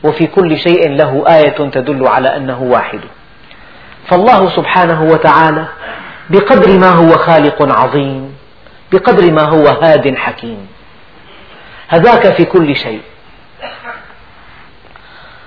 وفي 0.05 0.27
كل 0.27 0.59
شيء 0.59 0.89
له 0.89 1.25
آية 1.29 1.57
تدل 1.71 2.07
على 2.07 2.37
أنه 2.37 2.63
واحد. 2.63 3.01
فالله 4.07 4.49
سبحانه 4.49 5.03
وتعالى 5.03 5.67
بقدر 6.31 6.79
ما 6.79 6.91
هو 6.91 7.13
خالق 7.13 7.79
عظيم 7.79 8.35
بقدر 8.93 9.33
ما 9.33 9.43
هو 9.43 9.67
هاد 9.67 10.17
حكيم. 10.17 10.67
هداك 11.89 12.33
في 12.33 12.45
كل 12.45 12.77
شيء. 12.77 13.01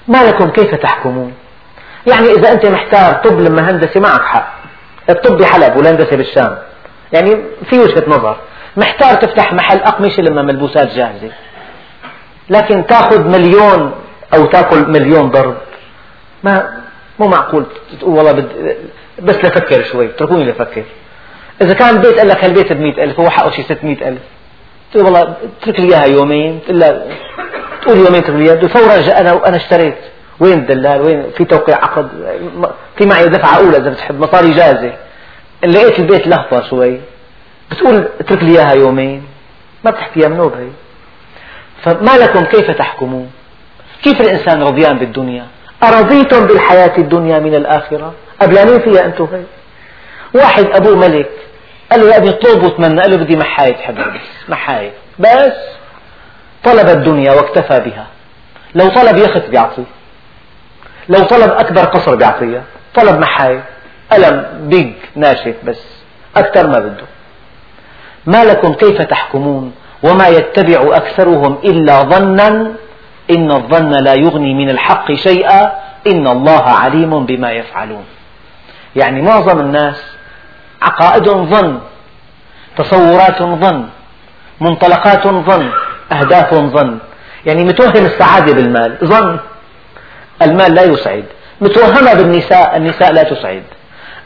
ما 0.08 0.24
لكم 0.24 0.50
كيف 0.50 0.76
تحكمون؟ 0.76 1.34
يعني 2.08 2.32
إذا 2.32 2.52
أنت 2.52 2.66
محتار 2.66 3.14
طب 3.14 3.40
لما 3.40 3.72
هندسة 3.72 4.00
معك 4.00 4.22
حق. 4.26 4.54
الطب 5.10 5.38
بحلب 5.38 5.78
والهندسة 5.78 6.18
بالشام. 6.18 6.58
يعني 7.14 7.36
في 7.70 7.80
وجهة 7.80 8.04
نظر. 8.08 8.38
محتار 8.78 9.14
تفتح 9.14 9.54
محل 9.54 9.78
أقمشة 9.78 10.22
لما 10.22 10.42
ملبوسات 10.42 10.94
جاهزة. 10.94 11.32
لكن 12.50 12.86
تأخذ 12.86 13.30
مليون 13.30 13.92
أو 14.34 14.46
تأكل 14.46 14.90
مليون 14.90 15.30
ضرب 15.30 15.58
ما 16.44 16.70
مو 17.20 17.28
معقول 17.28 17.66
تقول 18.00 18.16
والله 18.16 18.32
بد 18.32 18.78
بس 19.20 19.36
لفكر 19.36 19.84
شوي 19.84 20.06
اتركوني 20.06 20.44
لفكر. 20.44 20.84
إذا 21.62 21.74
كان 21.74 21.98
بيت 22.02 22.20
قال 22.20 22.28
لك 22.28 22.44
هالبيت 22.44 22.74
ب 22.74 22.82
ألف 22.82 23.20
هو 23.20 23.30
حقه 23.30 23.52
شي 23.52 23.64
600 23.64 24.10
ألف. 24.10 24.22
تقول 24.92 25.06
والله 25.06 25.36
اترك 25.62 25.80
لي 25.80 25.88
إياها 25.88 26.06
يومين 26.06 26.60
تقول 26.68 27.02
تقول 27.82 27.98
يومين 27.98 28.24
تقول 28.24 28.40
لي 28.40 28.70
فورا 28.70 28.98
جاء 28.98 29.22
أنا 29.22 29.34
وأنا 29.34 29.56
اشتريت. 29.56 29.98
وين 30.40 30.54
الدلال؟ 30.54 31.02
وين؟ 31.02 31.32
في 31.38 31.46
توقيع 31.46 31.76
عقد 31.76 32.08
في 32.98 33.06
معي 33.06 33.26
دفعة 33.26 33.58
أولى 33.58 33.78
إذا 33.78 33.90
بتحب 33.90 34.20
مصاري 34.20 34.52
جاهزة. 34.52 34.94
لقيت 35.64 36.00
البيت 36.00 36.28
لهطة 36.28 36.70
شوي. 36.70 37.00
بتقول 37.72 38.08
اترك 38.20 38.44
لي 38.44 38.52
إياها 38.52 38.74
يومين. 38.74 39.24
ما 39.84 39.92
بتحكيها 39.92 40.28
منوب 40.28 40.54
هي. 40.54 40.68
فما 41.84 42.18
لكم 42.18 42.46
كيف 42.46 42.72
تحكمون؟ 42.72 43.32
كيف 44.04 44.22
الإنسان 44.22 44.64
رضيان 44.64 44.98
بالدنيا؟ 44.98 45.46
أرضيتم 45.84 46.48
بالحياة 46.48 46.98
الدنيا 46.98 47.40
من 47.40 47.56
الآخرة؟ 47.56 48.14
قبلانين 48.42 48.80
فيها 48.80 49.06
أنتم 49.06 49.28
هي. 49.34 49.44
واحد 50.42 50.66
أبوه 50.66 50.96
ملك 50.96 51.30
قال 51.92 52.00
له 52.02 52.10
يا 52.10 52.18
ابني 52.18 52.32
طلب 52.32 52.64
وتمنى 52.64 53.02
قال 53.02 53.12
له 53.12 53.18
بدي 53.18 53.36
محاية 53.36 53.92
بس 53.92 54.50
محاية 54.50 54.92
بس. 55.20 55.54
طلب 56.64 56.90
الدنيا 56.90 57.32
واكتفى 57.34 57.80
بها. 57.80 58.08
لو 58.76 58.90
طلب 58.90 59.18
يخت 59.18 59.50
بيعطيه 59.50 59.84
لو 61.10 61.24
طلب 61.24 61.52
أكبر 61.52 61.82
قصر 61.82 62.16
بيعطيه 62.16 62.64
طلب 62.96 63.20
محاية 63.20 63.64
ألم 64.14 64.46
بيج 64.70 64.94
ناشف 65.16 65.56
بس. 65.64 65.82
أكثر 66.38 66.68
ما 66.68 66.80
بده 66.80 67.06
ما 68.26 68.44
لكم 68.44 68.74
كيف 68.74 69.02
تحكمون؟ 69.02 69.74
وما 70.04 70.28
يتبع 70.28 70.98
أكثرهم 70.98 71.58
إلا 71.64 72.02
ظنا. 72.02 72.72
إن 73.32 73.52
الظن 73.52 73.92
لا 73.92 74.14
يغني 74.14 74.54
من 74.54 74.70
الحق 74.70 75.14
شيئا. 75.14 75.72
إن 76.08 76.28
الله 76.28 76.62
عليم 76.62 77.26
بما 77.26 77.52
يفعلون. 77.52 78.06
يعني 78.96 79.22
معظم 79.22 79.60
الناس 79.60 80.04
عقائدهم 80.82 81.50
ظن 81.50 81.80
تصورات 82.78 83.44
ظن 83.44 83.90
منطلقات 84.62 85.28
ظن 85.28 85.70
أهداف 86.12 86.54
ظن. 86.54 87.00
يعني 87.46 87.64
متوهم 87.64 88.06
السعادة 88.06 88.54
بالمال. 88.54 88.98
ظن. 89.04 89.40
المال 90.42 90.74
لا 90.74 90.84
يسعد. 90.84 91.26
متوهمة 91.62 92.14
بالنساء 92.14 92.78
النساء 92.78 93.14
لا 93.14 93.24
تسعد. 93.24 93.64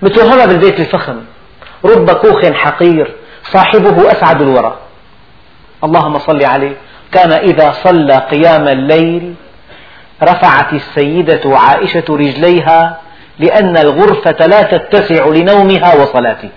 متوهمة 0.02 0.46
بالبيت 0.46 0.80
الفخم. 0.80 1.18
رب 1.86 2.12
كوخ 2.12 2.46
حقير 2.46 3.16
صاحبه 3.44 4.12
أسعد 4.12 4.42
الورى. 4.42 4.78
اللهم 5.84 6.20
صل 6.20 6.46
عليه. 6.46 6.74
كان 7.12 7.32
إذا 7.32 7.72
صلى 7.72 8.16
قيام 8.32 8.68
الليل 8.68 9.34
رفعت 10.24 10.74
السيدة 10.74 11.42
عائشة 11.46 12.04
رجليها 12.10 12.98
لأن 13.40 13.78
الغرفة 13.78 14.46
لا 14.46 14.62
تتسع 14.62 15.26
لنومها 15.26 15.96
وصلاته. 15.96 16.50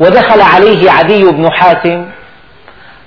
ودخل 0.00 0.40
عليه 0.40 0.90
عدي 0.90 1.24
بن 1.24 1.52
حاتم 1.52 2.06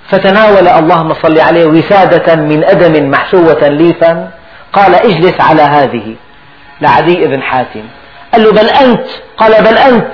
فتناول 0.08 0.68
اللهم 0.68 1.14
صل 1.14 1.40
عليه 1.40 1.66
وسادة 1.66 2.34
من 2.36 2.64
أدم 2.64 3.10
محشوة 3.10 3.68
ليفا 3.68 4.30
قال 4.72 4.94
اجلس 4.94 5.40
على 5.40 5.62
هذه. 5.62 6.14
لعدي 6.80 7.26
بن 7.26 7.42
حاتم. 7.42 7.84
قال 8.32 8.42
له 8.42 8.52
بل 8.52 8.68
أنت؟ 8.68 9.06
قال 9.36 9.64
بل 9.64 9.78
أنت. 9.78 10.12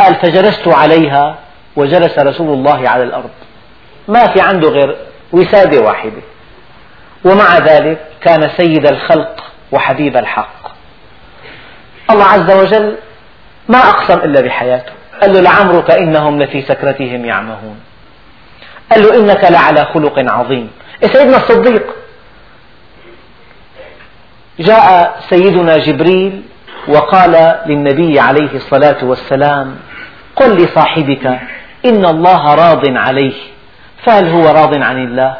قال 0.00 0.14
فجلست 0.14 0.68
عليها 0.68 1.38
وجلس 1.76 2.18
رسول 2.18 2.48
الله 2.48 2.88
على 2.88 3.02
الأرض. 3.02 3.30
ما 4.08 4.26
في 4.26 4.40
عنده 4.40 4.68
غير 4.68 4.96
وسادة 5.32 5.80
واحدة. 5.80 6.22
ومع 7.24 7.58
ذلك 7.58 7.98
كان 8.20 8.50
سيد 8.56 8.86
الخلق 8.86 9.44
وحبيب 9.72 10.16
الحق. 10.16 10.70
الله 12.10 12.24
عز 12.24 12.50
وجل 12.50 12.96
ما 13.68 13.78
أقسم 13.78 14.18
إلا 14.18 14.40
بحياته. 14.40 14.92
قال 15.20 15.32
له 15.32 15.40
لعمرك 15.40 15.90
إنهم 15.90 16.42
لفي 16.42 16.62
سكرتهم 16.62 17.24
يعمهون. 17.24 17.80
قال 18.92 19.02
له 19.02 19.16
إنك 19.16 19.44
لعلى 19.44 19.84
خلق 19.84 20.32
عظيم. 20.32 20.70
إيه 21.02 21.08
سيدنا 21.08 21.36
الصديق؟ 21.36 21.86
جاء 24.60 25.16
سيدنا 25.30 25.78
جبريل 25.78 26.42
وقال 26.88 27.58
للنبي 27.66 28.20
عليه 28.20 28.54
الصلاة 28.54 29.04
والسلام 29.04 29.76
قل 30.36 30.56
لصاحبك 30.56 31.26
إن 31.84 32.04
الله 32.04 32.54
راض 32.54 32.82
عليه 32.88 33.36
فهل 34.02 34.28
هو 34.28 34.42
راض 34.42 34.82
عن 34.82 35.04
الله؟ 35.04 35.36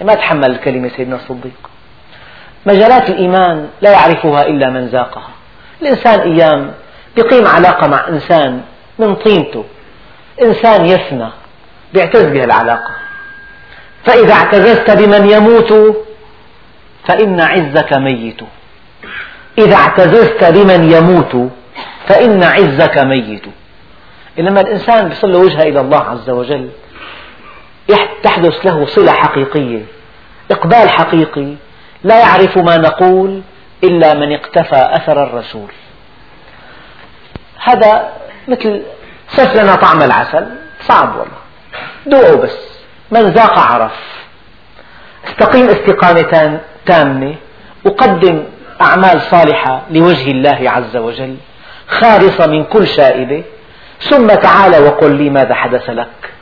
ما 0.00 0.14
تحمل 0.14 0.50
الكلمة 0.50 0.88
سيدنا 0.88 1.16
الصديق. 1.16 1.70
مجالات 2.66 3.10
الإيمان 3.10 3.68
لا 3.80 3.90
يعرفها 3.90 4.46
إلا 4.46 4.70
من 4.70 4.86
ذاقها. 4.86 5.30
الإنسان 5.82 6.20
أيام 6.20 6.72
يقيم 7.16 7.46
علاقة 7.46 7.86
مع 7.86 8.08
إنسان 8.08 8.60
من 8.98 9.14
طينته 9.14 9.64
إنسان 10.42 10.86
يفنى 10.86 11.28
يعتز 11.94 12.24
بها 12.24 12.44
العلاقة. 12.44 12.90
فإذا 14.04 14.32
اعتززت 14.32 14.90
بمن 14.90 15.30
يموت 15.30 15.96
فإن 17.08 17.40
عزك 17.40 17.92
ميت. 17.92 18.40
إذا 19.58 19.76
اعتززت 19.76 20.44
بمن 20.44 20.92
يموت 20.92 21.50
فإن 22.06 22.42
عزك 22.42 22.98
ميت. 22.98 23.44
إنما 24.38 24.60
الإنسان 24.60 25.12
يصل 25.12 25.34
وجهه 25.34 25.62
إلى 25.62 25.80
الله 25.80 26.00
عز 26.00 26.30
وجل 26.30 26.70
تحدث 28.22 28.66
له 28.66 28.86
صلة 28.86 29.12
حقيقية 29.12 29.84
إقبال 30.50 30.90
حقيقي 30.90 31.54
لا 32.04 32.20
يعرف 32.20 32.58
ما 32.58 32.76
نقول 32.76 33.42
إلا 33.84 34.14
من 34.14 34.32
اقتفى 34.32 34.88
أثر 34.90 35.22
الرسول. 35.24 35.72
هذا 37.64 38.12
مثل 38.48 38.82
صف 39.28 39.56
لنا 39.56 39.74
طعم 39.74 40.02
العسل 40.02 40.46
صعب 40.80 41.16
والله. 41.16 41.38
دوقوا 42.06 42.42
بس 42.44 42.58
من 43.10 43.20
ذاق 43.20 43.58
عرف. 43.58 43.92
استقيم 45.28 45.68
استقامة 45.68 46.60
تامة 46.86 47.34
وقدم 47.84 48.44
أعمال 48.80 49.20
صالحة 49.20 49.82
لوجه 49.90 50.30
الله 50.30 50.70
عز 50.70 50.96
وجل 50.96 51.36
خالصة 51.88 52.46
من 52.46 52.64
كل 52.64 52.86
شائبة 52.88 53.42
ثم 54.00 54.26
تعال 54.26 54.82
وقل 54.82 55.14
لي 55.14 55.30
ماذا 55.30 55.54
حدث 55.54 55.90
لك. 55.90 56.32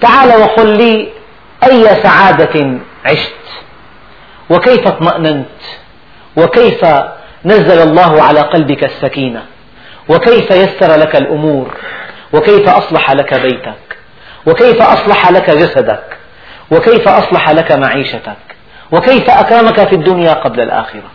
تعال 0.00 0.40
وقل 0.40 0.68
لي 0.68 1.08
أي 1.64 1.86
سعادة 2.02 2.78
عشت 3.04 3.34
وكيف 4.50 4.86
اطمأننت 4.86 5.46
وكيف 6.36 6.84
نزل 7.44 7.82
الله 7.82 8.22
على 8.22 8.40
قلبك 8.40 8.84
السكينة 8.84 9.42
وكيف 10.08 10.50
يسر 10.50 10.96
لك 10.96 11.16
الأمور 11.16 11.74
وكيف 12.32 12.68
أصلح 12.68 13.10
لك 13.12 13.34
بيتك 13.34 13.96
وكيف 14.46 14.82
أصلح 14.82 15.30
لك 15.30 15.50
جسدك 15.50 16.16
وكيف 16.70 17.08
أصلح 17.08 17.50
لك 17.50 17.72
معيشتك. 17.72 18.53
وكيف 18.92 19.30
أكرمك 19.30 19.88
في 19.88 19.94
الدنيا 19.94 20.32
قبل 20.32 20.60
الآخرة؟ 20.60 21.10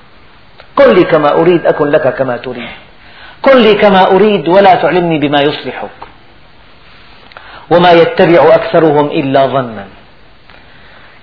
قل 0.76 0.96
لي 0.96 1.04
كما 1.04 1.32
أريد 1.32 1.66
أكن 1.66 1.88
لك 1.88 2.16
كما 2.16 2.38
تريد. 2.38 2.70
قل 3.44 3.62
لي 3.62 3.74
كما 3.74 4.12
أريد 4.12 4.48
ولا 4.48 4.76
تعلمني 4.76 5.20
بما 5.20 5.42
يصلحك. 5.42 5.90
وما 7.72 7.92
يتبع 7.92 8.56
أكثرهم 8.56 9.06
إلا 9.06 9.46
ظنا. 9.46 9.86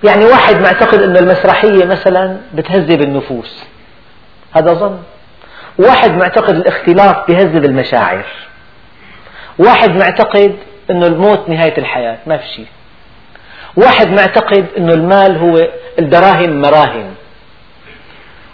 يعني 0.03 0.25
واحد 0.25 0.61
معتقد 0.61 1.01
أن 1.01 1.17
المسرحية 1.17 1.85
مثلا 1.85 2.37
بتهذب 2.53 3.01
النفوس. 3.01 3.63
هذا 4.53 4.73
ظن. 4.73 4.99
واحد 5.79 6.11
معتقد 6.11 6.55
الاختلاط 6.55 7.27
بيهذب 7.27 7.65
المشاعر. 7.65 8.25
واحد 9.59 9.91
معتقد 9.91 10.55
أن 10.91 11.03
الموت 11.03 11.49
نهاية 11.49 11.77
الحياة. 11.77 12.17
ما 12.27 12.37
في 12.37 12.47
شيء. 12.47 12.67
واحد 13.77 14.07
معتقد 14.11 14.65
أن 14.77 14.89
المال 14.89 15.37
هو 15.37 15.67
الدراهم 15.99 16.61
مراهن 16.61 17.11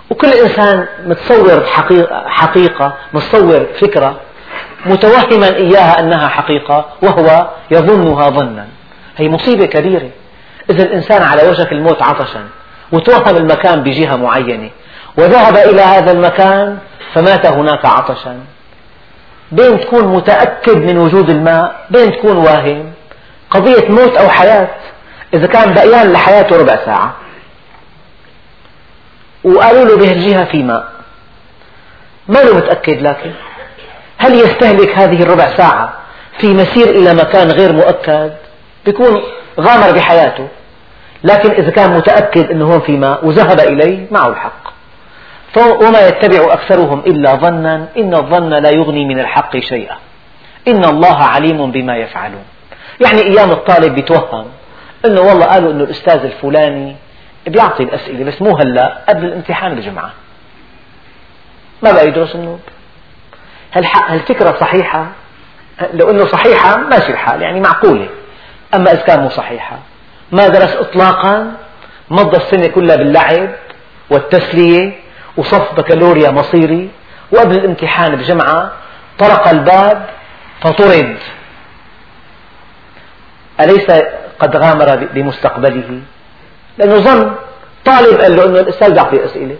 وكل 0.09 0.27
إنسان 0.27 0.87
متصور 1.05 1.63
حقيقة 2.27 2.93
متصور 3.13 3.65
فكرة 3.81 4.19
متوهما 4.85 5.55
إياها 5.55 5.99
أنها 5.99 6.27
حقيقة 6.27 6.85
وهو 7.01 7.47
يظنها 7.71 8.29
ظنا. 8.29 8.67
هي 9.17 9.29
مصيبة 9.29 9.65
كبيرة. 9.65 10.09
إذا 10.69 10.83
الإنسان 10.83 11.21
على 11.21 11.49
وشك 11.49 11.71
الموت 11.71 12.01
عطشا 12.01 12.47
وتوهم 12.91 13.37
المكان 13.37 13.83
بجهة 13.83 14.15
معينة 14.15 14.69
وذهب 15.17 15.57
إلى 15.57 15.81
هذا 15.81 16.11
المكان 16.11 16.77
فمات 17.13 17.45
هناك 17.45 17.85
عطشا. 17.85 18.39
بين 19.51 19.79
تكون 19.79 20.07
متأكد 20.07 20.77
من 20.77 20.97
وجود 20.97 21.29
الماء 21.29 21.85
بين 21.89 22.11
تكون 22.11 22.37
واهم. 22.37 22.91
قضية 23.51 23.89
موت 23.89 24.17
أو 24.17 24.29
حياة 24.29 24.67
إذا 25.33 25.47
كان 25.47 25.73
بقيان 25.73 26.11
لحياته 26.11 26.57
ربع 26.57 26.75
ساعة. 26.85 27.13
وقالوا 29.43 29.85
له 29.85 29.97
بهالجهة 29.97 30.45
في 30.45 30.63
ماء. 30.63 30.87
ما 32.27 32.39
له 32.39 32.55
متأكد 32.55 33.01
لكن 33.01 33.31
هل 34.17 34.33
يستهلك 34.33 34.97
هذه 34.97 35.23
الربع 35.23 35.57
ساعة 35.57 35.93
في 36.39 36.47
مسير 36.47 36.89
إلى 36.89 37.13
مكان 37.13 37.51
غير 37.51 37.73
مؤكد؟ 37.73 38.33
بيكون 38.85 39.21
غامر 39.59 39.91
بحياته. 39.91 40.47
لكن 41.23 41.51
إذا 41.51 41.71
كان 41.71 41.97
متأكد 41.97 42.51
أنه 42.51 42.65
هون 42.65 42.79
في 42.79 42.97
ماء 42.97 43.25
وذهب 43.25 43.59
إليه 43.59 44.07
معه 44.11 44.29
الحق. 44.29 44.73
وما 45.57 46.07
يتبع 46.07 46.53
أكثرهم 46.53 46.99
إلا 46.99 47.35
ظنا 47.35 47.87
إن 47.97 48.13
الظن 48.13 48.49
لا 48.49 48.69
يغني 48.69 49.05
من 49.05 49.19
الحق 49.19 49.57
شيئا. 49.57 49.95
إن 50.67 50.85
الله 50.85 51.23
عليم 51.23 51.71
بما 51.71 51.97
يفعلون. 51.97 52.43
يعني 53.01 53.21
أيام 53.21 53.51
الطالب 53.51 53.95
بيتوهم. 53.95 54.45
أنه 55.05 55.21
والله 55.21 55.45
قالوا 55.45 55.71
أنه 55.71 55.83
الأستاذ 55.83 56.25
الفلاني 56.25 56.95
بيعطي 57.47 57.83
الأسئلة 57.83 58.23
بس 58.25 58.41
مو 58.41 58.57
هلأ 58.57 59.01
قبل 59.09 59.25
الامتحان 59.25 59.75
بجمعة 59.75 60.11
ما 61.83 61.91
بقى 61.91 62.07
يدرس 62.07 62.35
النوب 62.35 62.59
هالفكرة 64.09 64.55
صحيحة؟ 64.59 65.07
لو 65.93 66.09
أنه 66.09 66.25
صحيحة 66.25 66.77
ماشي 66.77 67.11
الحال 67.11 67.41
يعني 67.41 67.59
معقولة. 67.59 68.09
أما 68.75 68.91
إذا 68.91 69.01
كان 69.01 69.19
مو 69.19 69.29
صحيحة 69.29 69.79
ما 70.31 70.47
درس 70.47 70.75
إطلاقا 70.75 71.51
مضى 72.09 72.37
السنة 72.37 72.67
كلها 72.67 72.95
باللعب 72.95 73.49
والتسلية 74.09 74.91
وصف 75.37 75.73
بكالوريا 75.73 76.31
مصيري 76.31 76.89
وقبل 77.31 77.55
الامتحان 77.55 78.15
بجمعة 78.15 78.71
طرق 79.19 79.47
الباب 79.47 80.09
فطرد. 80.61 81.17
أليس 83.59 83.91
قد 84.39 84.57
غامر 84.57 85.07
بمستقبله. 85.13 85.99
لأنه 86.77 86.95
ظن 86.95 87.31
طالب 87.85 88.21
قال 88.21 88.35
له 88.35 88.45
أنه 88.45 88.59
الأستاذ 88.59 88.93
بيعطي 88.93 89.25
أسئلة. 89.25 89.55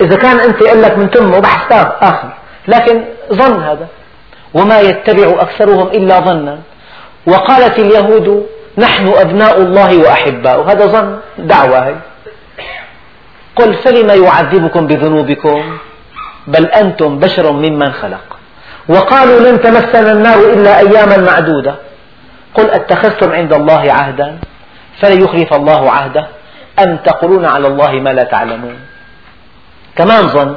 إذا 0.00 0.16
كان 0.16 0.40
أنت 0.40 0.62
قال 0.62 0.82
لك 0.82 0.98
من 0.98 1.10
تمه 1.10 1.38
بحث 1.38 1.72
آخر. 2.00 2.28
لكن 2.68 3.04
ظن 3.32 3.62
هذا. 3.62 3.86
وما 4.54 4.80
يتبع 4.80 5.42
أكثرهم 5.42 5.86
إلا 5.86 6.20
ظنا. 6.20 6.58
وقالت 7.26 7.78
اليهود 7.78 8.46
نحن 8.78 9.08
أبناء 9.08 9.60
الله 9.60 9.98
وأحباؤه. 9.98 10.72
هذا 10.72 10.86
ظن 10.86 11.18
دعوة 11.38 11.78
هي. 11.78 11.94
قل 13.56 13.74
فلم 13.74 14.24
يعذبكم 14.24 14.86
بذنوبكم؟ 14.86 15.78
بل 16.46 16.66
أنتم 16.66 17.18
بشر 17.18 17.52
ممن 17.52 17.92
خلق. 17.92 18.36
وقالوا 18.88 19.40
لن 19.40 19.60
تمسنا 19.60 20.12
النار 20.12 20.38
إلا 20.38 20.78
أياما 20.78 21.16
معدودة. 21.16 21.74
قل 22.56 22.70
أتخذتم 22.70 23.32
عند 23.32 23.52
الله 23.52 23.92
عهدا 23.92 24.38
فلن 25.00 25.22
يخلف 25.22 25.54
الله 25.54 25.90
عهده 25.90 26.26
أم 26.78 26.96
تقولون 26.96 27.44
على 27.44 27.66
الله 27.66 27.92
ما 27.92 28.10
لا 28.10 28.24
تعلمون؟ 28.24 28.78
كمان 29.96 30.28
ظن؟ 30.28 30.56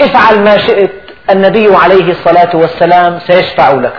افعل 0.00 0.40
ما 0.40 0.58
شئت 0.58 0.92
النبي 1.30 1.76
عليه 1.76 2.10
الصلاة 2.10 2.56
والسلام 2.56 3.18
سيشفع 3.18 3.72
لك. 3.72 3.94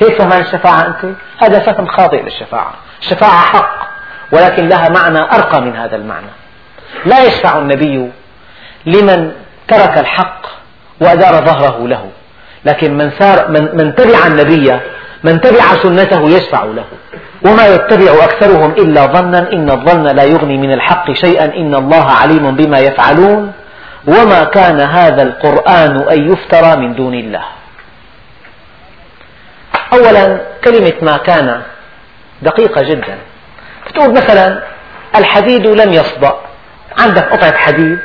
هيك 0.00 0.18
فهمان 0.18 0.40
الشفاعة 0.40 0.86
أنت؟ 0.86 1.14
هذا 1.38 1.58
فهم 1.58 1.86
خاطئ 1.86 2.22
للشفاعة. 2.22 2.74
الشفاعة 3.00 3.40
حق 3.40 3.90
ولكن 4.32 4.68
لها 4.68 4.88
معنى 4.88 5.18
أرقى 5.18 5.60
من 5.60 5.76
هذا 5.76 5.96
المعنى. 5.96 6.30
لا 7.06 7.24
يشفع 7.24 7.58
النبي 7.58 8.10
لمن 8.86 9.32
ترك 9.68 9.98
الحق 9.98 10.46
وأدار 11.00 11.44
ظهره 11.44 11.88
له. 11.88 12.10
لكن 12.64 12.96
من, 12.96 13.10
سار 13.18 13.48
من, 13.48 13.76
من 13.76 13.94
تبع 13.94 14.26
النبي 14.26 14.80
من 15.24 15.40
تبع 15.40 15.74
سنته 15.82 16.28
يشفع 16.28 16.64
له. 16.64 16.84
وما 17.44 17.66
يتبع 17.66 18.24
أكثرهم 18.24 18.70
إلا 18.70 19.06
ظنا 19.06 19.52
إن 19.52 19.70
الظن 19.70 20.02
لا 20.02 20.24
يغني 20.24 20.56
من 20.56 20.72
الحق 20.72 21.12
شيئا 21.12 21.44
إن 21.44 21.74
الله 21.74 22.04
عليم 22.10 22.56
بما 22.56 22.78
يفعلون. 22.78 23.52
وما 24.06 24.44
كان 24.44 24.80
هذا 24.80 25.22
القرآن 25.22 26.08
أن 26.10 26.32
يفترى 26.32 26.76
من 26.76 26.94
دون 26.94 27.14
الله. 27.14 27.44
أولا 29.92 30.40
كلمة 30.64 30.92
ما 31.02 31.16
كان 31.16 31.62
دقيقة 32.42 32.82
جدا. 32.82 33.18
تقول 33.94 34.14
مثلا 34.14 34.62
الحديد 35.16 35.66
لم 35.66 35.92
يصدأ. 35.92 36.34
عندك 36.98 37.32
قطعة 37.32 37.56
حديد. 37.56 37.98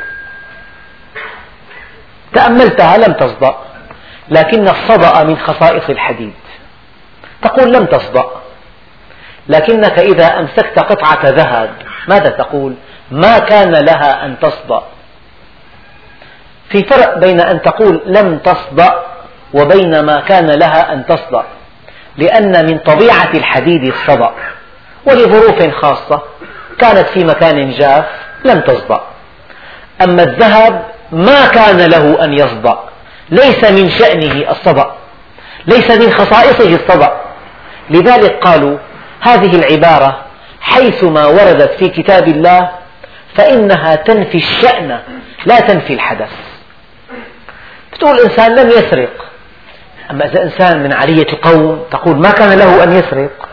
تأملتها 2.34 2.98
لم 2.98 3.14
تصدأ. 3.14 3.56
لكن 4.30 4.68
الصدأ 4.68 5.24
من 5.24 5.38
خصائص 5.38 5.90
الحديد. 5.90 6.34
تقول 7.42 7.74
لم 7.74 7.86
تصدأ. 7.86 8.26
لكنك 9.48 10.00
إذا 10.00 10.40
أمسكت 10.40 10.80
قطعة 10.80 11.30
ذهب 11.30 11.70
ماذا 12.08 12.30
تقول؟ 12.30 12.74
ما 13.12 13.40
كان 13.40 13.72
لها 13.72 14.26
أن 14.26 14.40
تصدأ. 14.40 14.84
في 16.70 16.84
فرق 16.84 17.18
بين 17.18 17.40
أن 17.40 17.62
تقول 17.62 18.02
لم 18.06 18.38
تصدأ 18.38 18.94
وبين 19.54 20.00
ما 20.00 20.20
كان 20.20 20.48
لها 20.52 20.94
أن 20.94 21.06
تصدأ. 21.06 21.44
لأن 22.18 22.66
من 22.66 22.78
طبيعة 22.78 23.30
الحديد 23.34 23.84
الصدأ 23.84 24.32
ولظروف 25.06 25.76
خاصة 25.76 26.22
كانت 26.80 27.08
في 27.08 27.24
مكان 27.24 27.70
جاف 27.70 28.06
لم 28.46 28.60
تصدأ. 28.60 29.02
أما 30.02 30.24
الذهب 30.24 30.86
ما 31.12 31.48
كان 31.48 31.78
له 31.78 32.24
أن 32.24 32.34
يصدأ 32.34 32.80
ليس 33.30 33.64
من 33.64 33.90
شأنه 33.90 34.52
الصدأ 34.52 34.92
ليس 35.68 35.92
من 35.92 36.12
خصائصه 36.12 36.76
الصدأ. 36.76 37.25
لذلك 37.90 38.40
قالوا 38.44 38.78
هذه 39.22 39.56
العبارة 39.56 40.26
حيثما 40.62 41.26
وردت 41.26 41.72
في 41.80 41.90
كتاب 41.90 42.28
الله 42.28 42.72
فإنها 43.36 43.96
تنفي 43.96 44.38
الشأن 44.38 45.00
لا 45.46 45.60
تنفي 45.60 45.94
الحدث. 45.94 46.32
تقول 47.92 48.20
إنسان 48.20 48.56
لم 48.56 48.70
يسرق. 48.70 49.26
أما 50.12 50.26
إذا 50.26 50.44
إنسان 50.44 50.84
من 50.84 50.94
علية 50.94 51.28
قوم 51.42 51.84
تقول 51.92 52.18
ما 52.18 52.32
كان 52.32 52.58
له 52.58 52.84
أن 52.84 52.92
يسرق. 52.92 53.50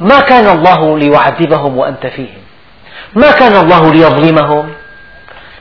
ما 0.00 0.20
كان 0.20 0.46
الله 0.46 0.98
ليعذبهم 0.98 1.78
وأنت 1.78 2.06
فيهم. 2.06 2.42
ما 3.14 3.30
كان 3.30 3.56
الله 3.56 3.92
ليظلمهم. 3.92 4.72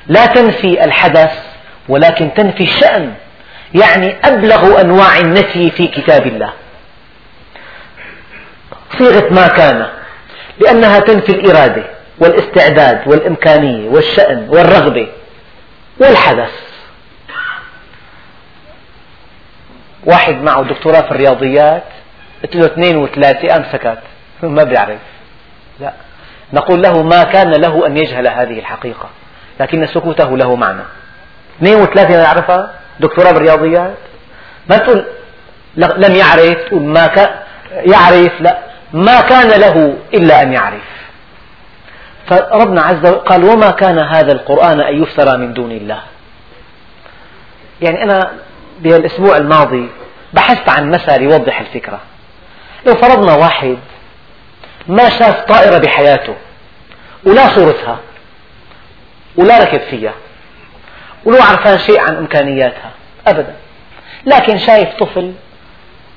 لا 0.07 0.25
تنفي 0.25 0.83
الحدث 0.83 1.31
ولكن 1.89 2.33
تنفي 2.33 2.63
الشأن. 2.63 3.13
يعني 3.73 4.15
أبلغ 4.23 4.81
أنواع 4.81 5.17
النفي 5.17 5.71
في 5.71 5.87
كتاب 5.87 6.27
الله. 6.27 6.53
صيغة 8.97 9.33
ما 9.33 9.47
كان 9.47 9.87
لأنها 10.59 10.99
تنفي 10.99 11.31
الإرادة 11.31 11.83
والاستعداد 12.19 13.07
والإمكانية 13.07 13.89
والشأن 13.89 14.49
والرغبة 14.49 15.07
والحدث. 15.99 16.51
واحد 20.05 20.35
معه 20.35 20.63
دكتوراه 20.63 21.01
في 21.01 21.11
الرياضيات 21.11 21.83
قلت 22.43 22.55
له 22.55 22.65
اثنين 22.65 22.97
وثلاثة 22.97 23.47
قام 23.47 23.65
سكت 23.71 23.99
ما 24.43 24.63
بيعرف. 24.63 24.99
لا 25.79 25.93
نقول 26.53 26.81
له 26.81 27.03
ما 27.03 27.23
كان 27.23 27.51
له 27.51 27.87
أن 27.87 27.97
يجهل 27.97 28.27
هذه 28.27 28.59
الحقيقة 28.59 29.09
لكن 29.59 29.87
سكوته 29.87 30.37
له 30.37 30.55
معنى. 30.55 30.81
اثنين 31.57 31.81
وثلاثة 31.81 32.09
ما 32.09 32.23
يعرفها 32.23 32.73
دكتوراه 32.99 33.31
بالرياضيات؟ 33.31 33.95
ما 34.69 34.77
تقول 34.77 35.05
لم 35.75 36.15
يعرف 36.15 36.57
تقول 36.67 36.81
ما 36.81 37.07
كان 37.07 37.29
يعرف 37.71 38.41
لا. 38.41 38.70
ما 38.93 39.21
كان 39.21 39.59
له 39.59 39.97
إلا 40.13 40.41
أن 40.41 40.53
يعرف. 40.53 40.81
فربنا 42.27 42.81
عز 42.81 42.97
وجل 42.97 43.15
قال 43.15 43.43
وما 43.43 43.71
كان 43.71 43.99
هذا 43.99 44.31
القرآن 44.31 44.81
أن 44.81 45.03
يفترى 45.03 45.37
من 45.37 45.53
دون 45.53 45.71
الله. 45.71 46.01
يعني 47.81 48.03
أنا 48.03 48.31
بالأسبوع 48.79 49.37
الماضي 49.37 49.89
بحثت 50.33 50.69
عن 50.69 50.91
مثل 50.91 51.21
يوضح 51.21 51.59
الفكرة. 51.59 51.99
لو 52.85 52.95
فرضنا 52.95 53.33
واحد 53.35 53.77
ما 54.87 55.09
شاف 55.09 55.41
طائرة 55.41 55.77
بحياته 55.77 56.35
ولا 57.23 57.47
صورتها 57.47 57.99
ولا 59.35 59.63
ركب 59.63 59.79
فيها 59.79 60.13
ولو 61.25 61.41
عرفان 61.41 61.79
شيء 61.79 61.99
عن 61.99 62.15
إمكانياتها 62.15 62.91
أبدا. 63.27 63.55
لكن 64.25 64.57
شايف 64.57 64.89
طفل 64.99 65.33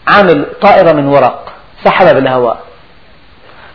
عامل 0.08 0.46
طائرة 0.60 0.92
من 0.92 1.06
ورق 1.06 1.53
سحبها 1.84 2.12
بالهواء. 2.12 2.62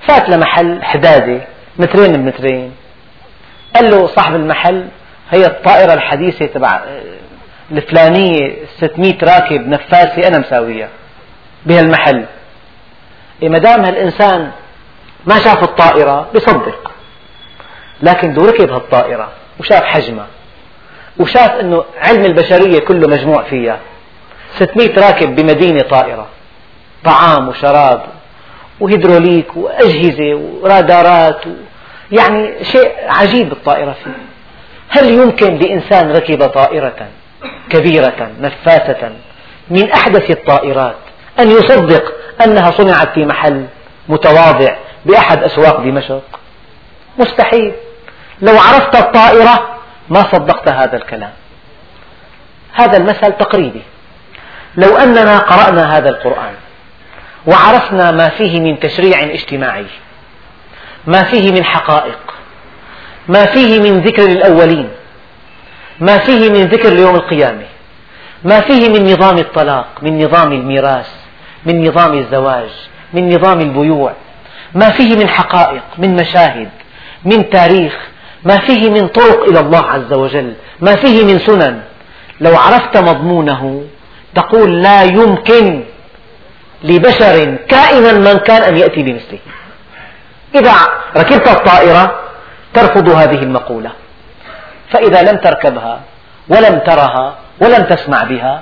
فات 0.08 0.30
لمحل 0.30 0.84
حدادة 0.84 1.42
مترين 1.78 2.14
بمترين. 2.14 2.76
قال 3.76 3.92
له 3.92 4.08
صاحب 4.08 4.36
المحل 4.36 4.88
هي 5.32 5.46
الطائرة 5.46 5.94
الحديثة 5.94 6.46
تبع 6.46 6.82
الفلانية 7.72 8.56
600 8.78 9.18
راكب 9.24 9.68
نفاسة 9.68 10.28
أنا 10.28 10.40
مساويها 10.40 10.90
بهالمحل. 11.66 12.26
إيه 13.44 13.50
ما 13.50 13.58
دام 13.58 13.86
هالإنسان 13.86 14.52
ما 15.26 15.40
شاف 15.40 15.64
الطائرة 15.64 16.28
بصدق. 16.36 16.92
لكن 18.02 18.34
دو 18.34 18.46
ركب 18.46 18.72
هالطائرة 18.72 19.30
وشاف 19.60 19.84
حجمها. 19.84 20.28
وشاف 21.20 21.52
أنه 21.52 21.84
علم 21.98 22.26
البشرية 22.26 22.80
كله 22.80 23.08
مجموع 23.08 23.44
فيها. 23.44 23.80
600 24.56 25.00
راكب 25.00 25.36
بمدينة 25.36 25.82
طائرة. 25.82 26.28
طعام 27.06 27.48
وشراب 27.48 28.02
وهيدروليك 28.80 29.58
وأجهزة 29.58 30.36
ورادارات. 30.36 31.42
يعني 32.12 32.64
شيء 32.64 32.92
عجيب 33.08 33.52
الطائرة 33.52 33.96
فيه. 34.04 34.12
هل 34.90 35.10
يمكن 35.12 35.56
لإنسان 35.56 36.12
ركب 36.12 36.48
طائرة 36.48 37.08
كبيرة 37.70 38.32
نفاثة 38.40 39.12
من 39.70 39.92
أحدث 39.92 40.32
الطائرات 40.32 40.96
أن 41.40 41.52
يصدق 41.52 42.14
أنها 42.44 42.72
صنعت 42.72 43.14
في 43.14 43.26
محل 43.26 43.66
متواضع 44.10 44.76
بأحد 45.06 45.44
أسواق 45.44 45.80
دمشق؟ 45.80 46.24
مستحيل. 47.18 47.74
لو 48.42 48.54
عرفت 48.54 48.96
الطائرة 48.96 49.78
ما 50.10 50.24
صدقت 50.24 50.68
هذا 50.68 50.98
الكلام. 50.98 51.32
هذا 52.74 52.98
المثل 52.98 53.32
تقريبي. 53.32 53.82
لو 54.78 54.98
أننا 54.98 55.38
قرأنا 55.38 55.98
هذا 55.98 56.10
القرآن 56.10 56.54
وعرفنا 57.48 58.12
ما 58.12 58.30
فيه 58.30 58.60
من 58.60 58.80
تشريع 58.80 59.24
اجتماعي 59.24 59.86
ما 61.08 61.24
فيه 61.24 61.52
من 61.52 61.64
حقائق 61.64 62.20
ما 63.28 63.46
فيه 63.46 63.80
من 63.80 64.00
ذكر 64.00 64.24
للأولين 64.24 64.90
ما 66.00 66.18
فيه 66.18 66.50
من 66.50 66.62
ذكر 66.62 66.90
ليوم 66.90 67.16
القيامة 67.16 67.66
ما 68.44 68.60
فيه 68.62 68.90
من 68.90 69.14
نظام 69.14 69.38
الطلاق 69.38 69.88
من 70.02 70.24
نظام 70.24 70.52
الميراث 70.52 71.10
من 71.66 71.88
نظام 71.88 72.14
الزواج 72.14 72.70
من 73.14 73.36
نظام 73.36 73.60
البيوع 73.60 74.14
ما 74.74 74.90
فيه 74.90 75.16
من 75.16 75.28
حقائق 75.28 75.84
من 75.98 76.16
مشاهد 76.16 76.70
من 77.26 77.50
تاريخ 77.50 78.10
ما 78.44 78.58
فيه 78.58 78.90
من 78.90 79.08
طرق 79.08 79.44
إلى 79.44 79.60
الله 79.60 79.86
عز 79.86 80.14
وجل 80.14 80.54
ما 80.82 80.96
فيه 80.96 81.26
من 81.26 81.40
سنن. 81.40 81.82
لو 82.42 82.58
عرفت 82.58 82.98
مضمونه 82.98 83.84
تقول 84.36 84.82
لا 84.82 85.04
يمكن 85.04 85.84
لبشر 86.84 87.56
كائنا 87.56 88.14
من 88.14 88.38
كان 88.38 88.62
أن 88.62 88.78
يأتي 88.78 89.04
بمثله. 89.04 89.40
إذا 90.56 90.74
ركبت 91.18 91.48
الطائرة 91.48 92.20
ترفض 92.74 93.10
هذه 93.10 93.44
المقولة. 93.44 93.92
فإذا 94.92 95.22
لم 95.22 95.38
تركبها 95.38 96.00
ولم 96.50 96.80
ترها 96.80 97.36
ولم 97.62 97.84
تسمع 97.84 98.24
بها 98.24 98.62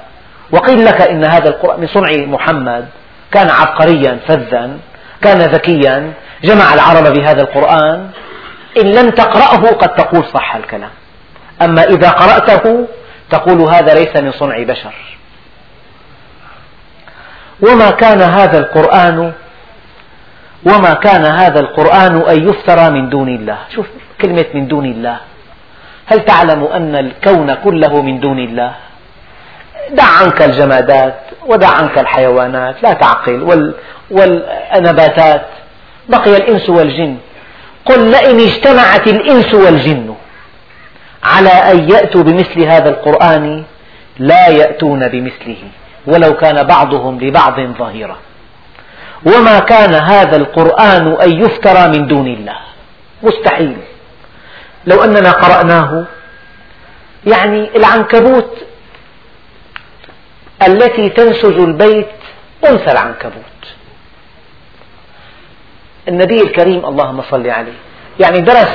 وقيل 0.51 0.85
لك 0.85 1.01
إن 1.01 1.23
هذا 1.23 1.49
القرآن 1.49 1.79
من 1.79 1.87
صنع 1.87 2.09
محمد 2.25 2.85
كان 3.31 3.49
عبقريا 3.49 4.19
فذا 4.27 4.77
كان 5.21 5.41
ذكيا 5.41 6.13
جمع 6.43 6.73
العرب 6.73 7.13
بهذا 7.13 7.41
القرآن. 7.41 8.09
إن 8.77 8.91
لم 8.91 9.09
تقرأه 9.09 9.71
قد 9.71 9.95
تقول 9.95 10.25
صح 10.25 10.55
الكلام. 10.55 10.89
أما 11.61 11.83
إذا 11.83 12.09
قرأته 12.09 12.87
تقول 13.29 13.61
هذا 13.61 13.93
ليس 13.93 14.15
من 14.15 14.31
صنع 14.31 14.63
بشر. 14.63 15.16
وما 17.61 17.91
كان 17.91 18.21
هذا 18.21 18.57
القرآن 18.59 19.33
وما 20.65 20.93
كان 20.93 21.25
هذا 21.25 21.59
القرآن 21.59 22.21
أن 22.21 22.49
يفترى 22.49 22.89
من 22.89 23.09
دون 23.09 23.29
الله. 23.29 23.57
شوف 23.75 23.85
كلمة 24.21 24.45
من 24.53 24.67
دون 24.67 24.85
الله. 24.85 25.17
هل 26.05 26.19
تعلم 26.25 26.63
أن 26.63 26.95
الكون 26.95 27.53
كله 27.53 28.01
من 28.01 28.19
دون 28.19 28.39
الله؟ 28.39 28.71
دع 29.91 30.03
عنك 30.03 30.41
الجمادات 30.41 31.19
ودع 31.45 31.67
عنك 31.67 31.97
الحيوانات 31.97 32.83
لا 32.83 32.93
تعقل 32.93 33.43
وال 33.43 33.73
والنباتات 34.11 35.45
بقي 36.09 36.37
الإنس 36.37 36.69
والجن. 36.69 37.17
قل 37.85 38.11
لئن 38.11 38.39
اجتمعت 38.39 39.07
الإنس 39.07 39.53
والجن 39.53 40.15
على 41.23 41.49
أن 41.49 41.89
يأتوا 41.89 42.23
بمثل 42.23 42.61
هذا 42.63 42.89
القرآن 42.89 43.63
لا 44.19 44.47
يأتون 44.47 45.07
بمثله. 45.07 45.57
ولو 46.07 46.33
كان 46.33 46.63
بعضهم 46.63 47.19
لبعض 47.19 47.59
ظهيرا. 47.59 48.17
وما 49.25 49.59
كان 49.59 49.93
هذا 49.93 50.35
القرآن 50.37 51.17
أن 51.21 51.31
يفترى 51.41 51.87
من 51.87 52.07
دون 52.07 52.27
الله. 52.27 52.57
مستحيل. 53.23 53.77
لو 54.87 55.03
أننا 55.03 55.31
قرأناه 55.31 56.05
يعني 57.27 57.69
العنكبوت 57.75 58.57
التي 60.67 61.09
تنسج 61.09 61.59
البيت 61.59 62.09
أنثى 62.65 62.91
العنكبوت. 62.91 63.63
النبي 66.07 66.41
الكريم 66.41 66.85
اللهم 66.85 67.21
صل 67.31 67.47
عليه. 67.49 67.79
يعني 68.19 68.41
درس 68.41 68.73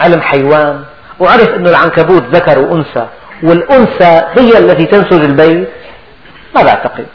علم 0.00 0.20
حيوان 0.20 0.84
وعرف 1.20 1.48
أن 1.48 1.66
العنكبوت 1.66 2.22
ذكر 2.22 2.58
وأنثى 2.58 3.08
والأنثى 3.42 4.22
هي 4.38 4.58
التي 4.58 4.84
تنسج 4.86 5.24
البيت. 5.24 5.68
ما 6.54 6.62
بعتقد 6.62 7.06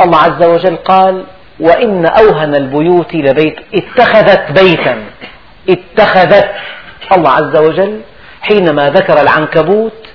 الله 0.00 0.18
عز 0.18 0.42
وجل 0.42 0.76
قال 0.76 1.24
وإن 1.60 2.06
أوهن 2.06 2.54
البيوت 2.54 3.14
لبيت 3.14 3.56
اتخذت 3.74 4.60
بيتا 4.60 5.04
اتخذت. 5.68 6.50
الله 7.12 7.30
عز 7.30 7.56
وجل 7.56 8.00
حينما 8.42 8.90
ذكر 8.90 9.20
العنكبوت 9.20 10.06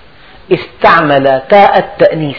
استعمل 0.53 1.41
تاء 1.49 1.77
التأنيث. 1.77 2.37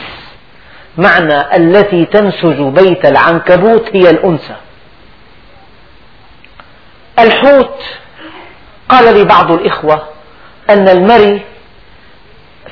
معنى 0.96 1.56
التي 1.56 2.04
تنسج 2.04 2.60
بيت 2.60 3.06
العنكبوت 3.06 3.96
هي 3.96 4.10
الأنثى. 4.10 4.56
الحوت 7.18 7.82
قال 8.88 9.14
لي 9.14 9.24
بعض 9.24 9.52
الإخوة 9.52 10.08
أن 10.70 10.88
المري 10.88 11.42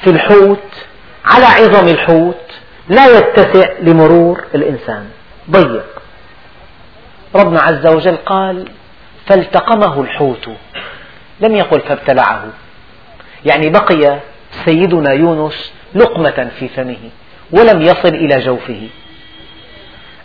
في 0.05 0.11
الحوت 0.11 0.87
على 1.27 1.45
عظم 1.45 1.89
الحوت 1.89 2.41
لا 2.89 3.07
يتسع 3.07 3.72
لمرور 3.81 4.45
الإنسان. 4.55 5.09
ضيق. 5.51 5.85
ربنا 7.35 7.61
عز 7.61 7.87
وجل 7.87 8.16
قال 8.16 8.68
فالتقمه 9.27 10.01
الحوت. 10.01 10.49
لم 11.41 11.57
يقل 11.57 11.81
فابتلعه. 11.81 12.45
يعني 13.45 13.70
بقي 13.70 14.18
سيدنا 14.64 15.12
يونس 15.12 15.72
لقمة 15.95 16.51
في 16.59 16.68
فمه 16.68 17.11
ولم 17.51 17.83
يصل 17.83 18.09
إلى 18.09 18.41
جوفه. 18.41 18.89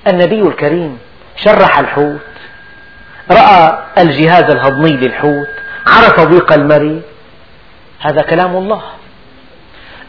النبي 0.08 0.42
الكريم 0.42 1.00
شرح 1.36 1.80
الحوت 1.80 2.20
رأى 3.32 3.84
الجهاز 3.98 4.52
الهضمي 4.52 4.92
للحوت 4.92 5.48
عرف 5.88 6.20
ضيق 6.20 6.54
المري 6.54 7.02
هذا 8.00 8.22
كلام 8.22 8.56
الله. 8.56 8.82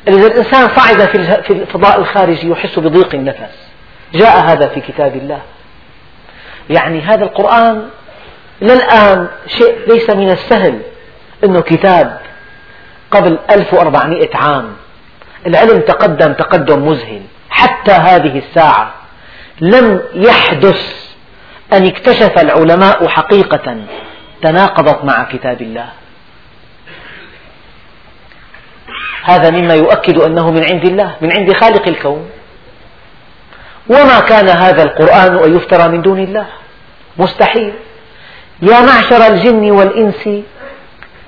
إذا 0.09 0.27
الإنسان 0.27 0.69
صعد 0.69 1.03
في 1.43 1.51
الفضاء 1.51 2.01
الخارجي 2.01 2.51
يحس 2.51 2.79
بضيق 2.79 3.15
النفس. 3.15 3.69
جاء 4.15 4.45
هذا 4.45 4.69
في 4.69 4.81
كتاب 4.81 5.17
الله. 5.17 5.41
يعني 6.71 7.01
هذا 7.01 7.25
القرآن 7.25 7.89
للآن 8.63 9.29
شيء 9.47 9.79
ليس 9.89 10.11
من 10.11 10.31
السهل. 10.31 10.81
أنه 11.45 11.61
كتاب 11.61 12.21
قبل 13.11 13.39
1400 13.51 14.31
عام. 14.35 14.73
العلم 15.47 15.81
تقدم 15.81 16.33
تقدم 16.33 16.89
مذهل. 16.89 17.23
حتى 17.51 17.93
هذه 17.93 18.39
الساعة 18.39 18.95
لم 19.61 20.03
يحدث 20.15 21.13
أن 21.73 21.87
اكتشف 21.87 22.39
العلماء 22.39 23.09
حقيقة 23.09 23.77
تناقضت 24.43 25.05
مع 25.05 25.25
كتاب 25.25 25.63
الله. 25.63 25.89
هذا 29.23 29.51
مما 29.51 29.75
يؤكد 29.75 30.19
أنه 30.19 30.51
من 30.51 30.65
عند 30.65 30.85
الله 30.85 31.17
من 31.21 31.33
عند 31.33 31.53
خالق 31.53 31.89
الكون. 31.89 32.31
وما 33.91 34.21
كان 34.21 34.49
هذا 34.49 34.83
القرآن 34.83 35.39
أن 35.45 35.57
يفترى 35.57 35.89
من 35.89 36.03
دون 36.03 36.19
الله؟ 36.19 36.47
مستحيل. 37.19 37.73
يا 38.63 38.81
معشر 38.81 39.27
الجن 39.27 39.71
والإنس 39.71 40.27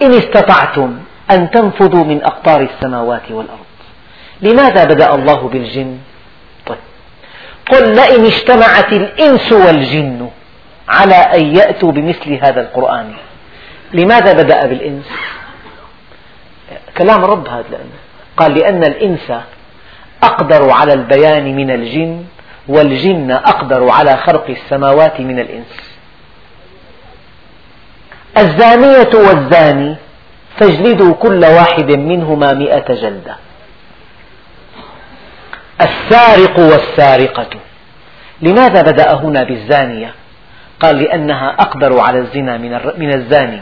إن 0.03 0.15
استطعتم 0.15 0.99
أن 1.31 1.51
تنفذوا 1.51 2.05
من 2.05 2.25
أقطار 2.25 2.61
السماوات 2.61 3.31
والأرض. 3.31 3.59
لماذا 4.41 4.85
بدأ 4.85 5.15
الله 5.15 5.49
بالجن؟ 5.49 5.99
طيب. 6.67 6.79
قل 7.73 7.95
لئن 7.95 8.25
اجتمعت 8.25 8.93
الإنس 8.93 9.53
والجن 9.53 10.29
على 10.89 11.15
أن 11.15 11.57
يأتوا 11.57 11.93
بمثل 11.93 12.39
هذا 12.43 12.61
القرآن 12.61 13.13
لماذا 13.93 14.33
بدأ 14.33 14.67
بالإنس؟ 14.67 15.05
كلام 16.99 17.25
رب 17.25 17.49
هذا 17.49 17.65
لأنه. 17.71 17.99
قال 18.37 18.55
لأن 18.55 18.85
الإنس 18.85 19.33
أقدر 20.23 20.71
على 20.71 20.93
البيان 20.93 21.57
من 21.57 21.71
الجن 21.71 22.25
والجن 22.69 23.31
أقدر 23.31 23.89
على 23.89 24.17
خلق 24.17 24.47
السماوات 24.49 25.21
من 25.21 25.39
الإنس. 25.41 25.97
الزانية 28.39 29.11
والزاني 29.15 29.97
فاجلدوا 30.57 31.15
كل 31.15 31.45
واحد 31.45 31.91
منهما 31.93 32.53
مئة 32.53 32.95
جلدة. 32.95 33.37
السارق 35.81 36.59
والسارقة. 36.59 37.51
لماذا 38.43 38.83
بدأ 38.83 39.15
هنا 39.15 39.43
بالزانية؟ 39.43 40.15
قال 40.81 40.99
لأنها 40.99 41.51
أقدر 41.59 41.99
على 42.01 42.19
الزنا 42.19 42.57
من 42.99 43.15
الزاني. 43.15 43.61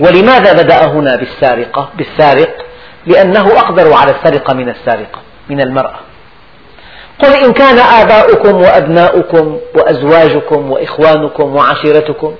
ولماذا 0.00 0.52
بدأ 0.52 0.86
هنا 0.86 1.16
بالسارقة؟ 1.16 1.88
بالسارق 1.94 2.66
لأنه 3.06 3.46
أقدر 3.58 3.92
على 3.92 4.10
السرقة 4.10 4.54
من 4.54 4.68
السارقة 4.68 5.20
من 5.50 5.60
المرأة. 5.60 6.00
قل 7.18 7.32
إن 7.34 7.52
كان 7.52 7.78
آباؤكم 7.78 8.62
وأبناؤكم 8.62 9.58
وأزواجكم 9.74 10.70
وإخوانكم 10.70 11.56
وعشيرتكم 11.56 12.34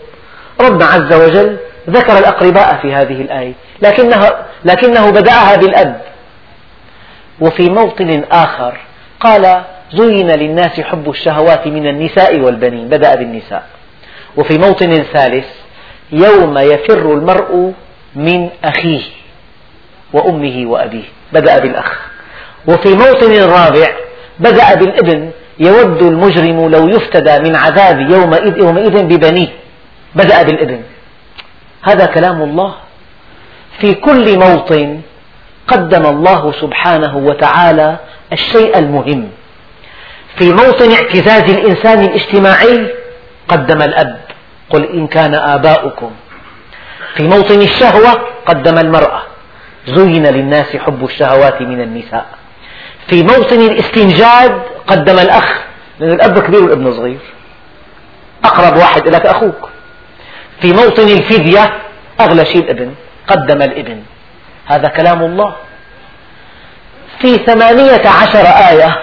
ربنا 0.61 0.85
عز 0.85 1.13
وجل 1.13 1.57
ذكر 1.91 2.19
الأقرباء 2.19 2.79
في 2.83 2.95
هذه 2.95 3.21
الآية 3.21 3.53
لكنه, 3.83 4.31
لكنه 4.65 5.11
بدأها 5.11 5.57
بالأب. 5.57 6.01
وفي 7.41 7.71
موطن 7.71 8.25
آخر 8.31 8.81
قال 9.21 9.63
زين 9.95 10.31
للناس 10.31 10.81
حب 10.81 11.11
الشهوات 11.11 11.67
من 11.67 11.87
النساء 11.87 12.41
والبنين 12.41 12.89
بدأ 12.89 13.15
بالنساء. 13.15 13.67
وفي 14.37 14.59
موطن 14.59 15.03
ثالث 15.13 15.47
يوم 16.13 16.59
يفر 16.59 17.13
المرء 17.13 17.73
من 18.15 18.49
أخيه 18.65 19.03
وأمه 20.13 20.71
وأبيه. 20.71 21.05
بدأ 21.33 21.59
بالأخ. 21.59 21.93
وفي 22.69 22.89
موطن 22.89 23.43
رابع 23.43 23.89
بدأ 24.39 24.75
بالابن. 24.75 25.31
يود 25.59 26.03
المجرم 26.03 26.69
لو 26.69 26.89
يفتدى 26.89 27.39
من 27.39 27.57
عذاب 27.57 28.01
يومئذ, 28.01 28.59
يومئذ 28.59 29.03
ببنيه. 29.03 29.49
بدأ 30.15 30.43
بالابن. 30.43 30.83
هذا 31.83 32.07
كلام 32.07 32.43
الله. 32.43 32.75
في 33.81 33.95
كل 33.95 34.39
موطن 34.39 35.01
قدم 35.69 36.07
الله 36.07 36.53
سبحانه 36.53 37.17
وتعالى 37.17 37.97
الشيء 38.33 38.79
المهم. 38.79 39.29
في 40.37 40.53
موطن 40.53 40.93
اعتزاز 40.93 41.51
الإنسان 41.51 42.05
الاجتماعي 42.05 42.95
قدم 43.49 43.83
الأب. 43.83 44.21
قل 44.73 44.85
إن 44.85 45.07
كان 45.07 45.35
آباؤكم 45.35 46.11
في 47.15 47.23
موطن 47.23 47.61
الشهوة 47.61 48.23
قدم 48.47 48.79
المرأة. 48.79 49.23
زين 49.87 50.27
للناس 50.27 50.77
حب 50.77 51.05
الشهوات 51.05 51.61
من 51.61 51.81
النساء. 51.81 52.27
في 53.09 53.23
موطن 53.23 53.61
الاستنجاد 53.61 54.63
قدم 54.87 55.19
الأخ. 55.19 55.61
لأن 56.01 56.13
الأب 56.13 56.39
كبير 56.39 56.63
والابن 56.63 56.93
صغير. 56.93 57.21
أقرب 58.45 58.77
واحد 58.77 59.09
لك 59.09 59.27
أخوك. 59.27 59.69
في 60.61 60.73
موطن 60.73 61.09
الفدية 61.09 61.73
أغلى 62.21 62.45
شيء 62.45 62.65
الابن. 62.65 62.95
قدم 63.27 63.63
الابن. 63.63 64.03
هذا 64.67 64.89
كلام 64.89 65.23
الله. 65.23 65.55
في 67.19 67.37
ثمانية 67.37 68.09
عشر 68.09 68.47
آية 68.71 68.97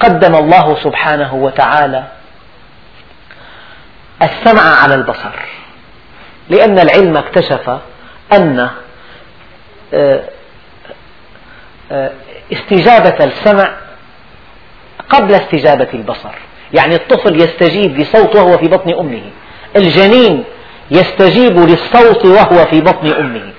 قدم 0.00 0.34
الله 0.34 0.76
سبحانه 0.84 1.34
وتعالى 1.34 2.04
السمع 4.22 4.62
على 4.62 4.94
البصر. 4.94 5.32
لأن 6.48 6.78
العلم 6.78 7.16
اكتشف 7.16 7.78
أن 8.32 8.68
آه، 9.94 10.22
آه، 11.92 12.10
استجابة 12.52 13.24
السمع 13.24 13.70
قبل 15.08 15.34
استجابة 15.34 15.88
البصر. 15.94 16.34
يعني 16.72 16.94
الطفل 16.94 17.40
يستجيب 17.40 17.98
لصوت 17.98 18.36
وهو 18.36 18.58
في 18.58 18.68
بطن 18.68 18.94
أمه. 18.94 19.22
الجنين 19.76 20.44
يستجيب 20.90 21.58
للصوت 21.58 22.24
وهو 22.24 22.64
في 22.64 22.80
بطن 22.80 23.12
أمه. 23.12 23.52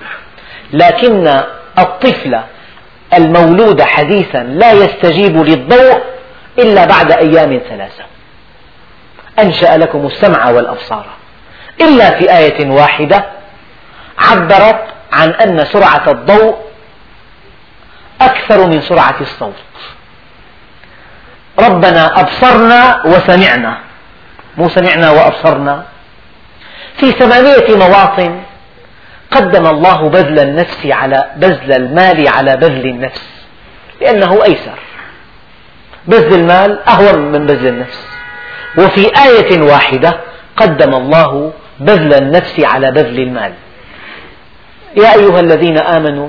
لكن 0.72 1.40
الطفل 1.78 2.40
المولود 3.14 3.82
حديثا 3.82 4.38
لا 4.38 4.72
يستجيب 4.72 5.36
للضوء 5.36 6.02
إلا 6.58 6.84
بعد 6.84 7.12
أيام 7.12 7.60
ثلاثة. 7.68 8.04
أنشأ 9.42 9.76
لكم 9.76 10.06
السمع 10.06 10.50
والأبصار. 10.50 11.06
إلا 11.80 12.18
في 12.18 12.36
آية 12.36 12.70
واحدة 12.70 13.24
عبرت 14.18 14.84
عن 15.12 15.30
أن 15.30 15.64
سرعة 15.64 16.10
الضوء 16.10 16.56
أكثر 18.20 18.66
من 18.66 18.80
سرعة 18.80 19.16
الصوت. 19.20 19.54
ربنا 21.58 22.20
أبصرنا 22.20 23.02
وسمعنا. 23.06 23.78
مو 24.56 24.68
سمعنا 24.68 25.10
وأبصرنا. 25.10 25.84
في 26.96 27.12
ثمانية 27.12 27.76
مواطن 27.76 28.40
قدم 29.30 29.66
الله 29.66 30.08
بذل 30.08 30.38
النفس 30.38 30.86
على 30.86 31.30
بذل 31.36 31.72
المال 31.72 32.28
على 32.28 32.56
بذل 32.56 32.86
النفس 32.86 33.22
لأنه 34.00 34.44
أيسر. 34.44 34.78
بذل 36.06 36.34
المال 36.34 36.88
أهون 36.88 37.18
من 37.32 37.46
بذل 37.46 37.66
النفس. 37.66 38.09
وفي 38.78 39.10
آية 39.26 39.62
واحدة 39.62 40.20
قدم 40.56 40.94
الله 40.94 41.52
بذل 41.80 42.14
النفس 42.14 42.60
على 42.60 42.90
بذل 42.90 43.18
المال. 43.18 43.52
يا 44.96 45.14
أيها 45.14 45.40
الذين 45.40 45.78
آمنوا 45.78 46.28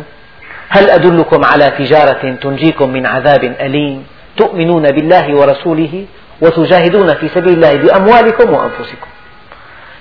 هل 0.69 0.89
أدلكم 0.89 1.45
على 1.45 1.71
تجارة 1.77 2.35
تنجيكم 2.41 2.89
من 2.89 3.05
عذاب 3.05 3.43
أليم؟ 3.43 4.05
تؤمنون 4.37 4.91
بالله 4.91 5.35
ورسوله 5.35 6.05
وتجاهدون 6.41 7.13
في 7.13 7.27
سبيل 7.27 7.53
الله 7.53 7.75
بأموالكم 7.75 8.53
وأنفسكم. 8.53 9.07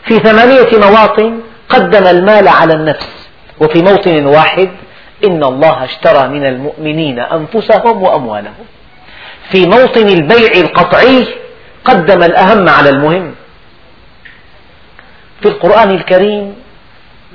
في 0.05 0.19
ثمانية 0.19 0.91
مواطن 0.91 1.41
قدم 1.69 2.07
المال 2.07 2.49
على 2.49 2.75
النفس 2.75 3.29
وفي 3.61 3.83
موطن 3.83 4.27
واحد 4.27 4.69
إن 5.25 5.45
الله 5.45 5.85
اشترى 5.85 6.29
من 6.29 6.47
المؤمنين 6.47 7.19
أنفسهم 7.19 8.03
وأموالهم. 8.03 8.65
في 9.51 9.67
موطن 9.67 10.09
البيع 10.09 10.53
القطعي 10.57 11.27
قدم 11.85 12.23
الأهم 12.23 12.69
على 12.69 12.89
المهم. 12.91 13.35
في 15.43 15.49
القرآن 15.49 15.91
الكريم 15.91 16.57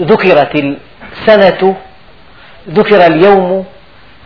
ذكرت 0.02 0.76
السنة 1.14 1.76
ذكر 2.70 3.06
اليوم 3.06 3.66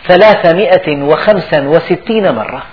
ثلاثمائة 0.07 1.03
وخمسا 1.03 1.67
وستين 1.67 2.35
مرة. 2.35 2.63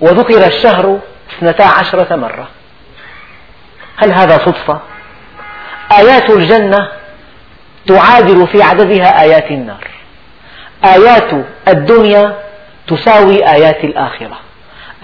وذكر 0.00 0.46
الشهر 0.46 0.98
اثنتا 1.30 1.62
عشرة 1.62 2.16
مرة. 2.16 2.48
هل 3.96 4.12
هذا 4.12 4.38
صدفة؟ 4.38 4.80
آيات 5.98 6.30
الجنة 6.30 6.88
تعادل 7.86 8.46
في 8.46 8.62
عددها 8.62 9.22
آيات 9.22 9.50
النار. 9.50 9.88
آيات 10.84 11.30
الدنيا 11.68 12.38
تساوي 12.86 13.48
آيات 13.48 13.84
الآخرة. 13.84 14.38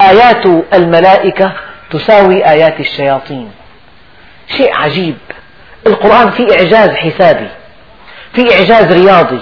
آيات 0.00 0.46
الملائكة 0.74 1.52
تساوي 1.90 2.50
آيات 2.50 2.80
الشياطين. 2.80 3.52
شيء 4.56 4.76
عجيب. 4.76 5.16
القرآن 5.86 6.30
فيه 6.30 6.52
إعجاز 6.52 6.90
حسابي 6.90 7.48
فيه 8.34 8.54
إعجاز 8.54 8.92
رياضي 8.92 9.40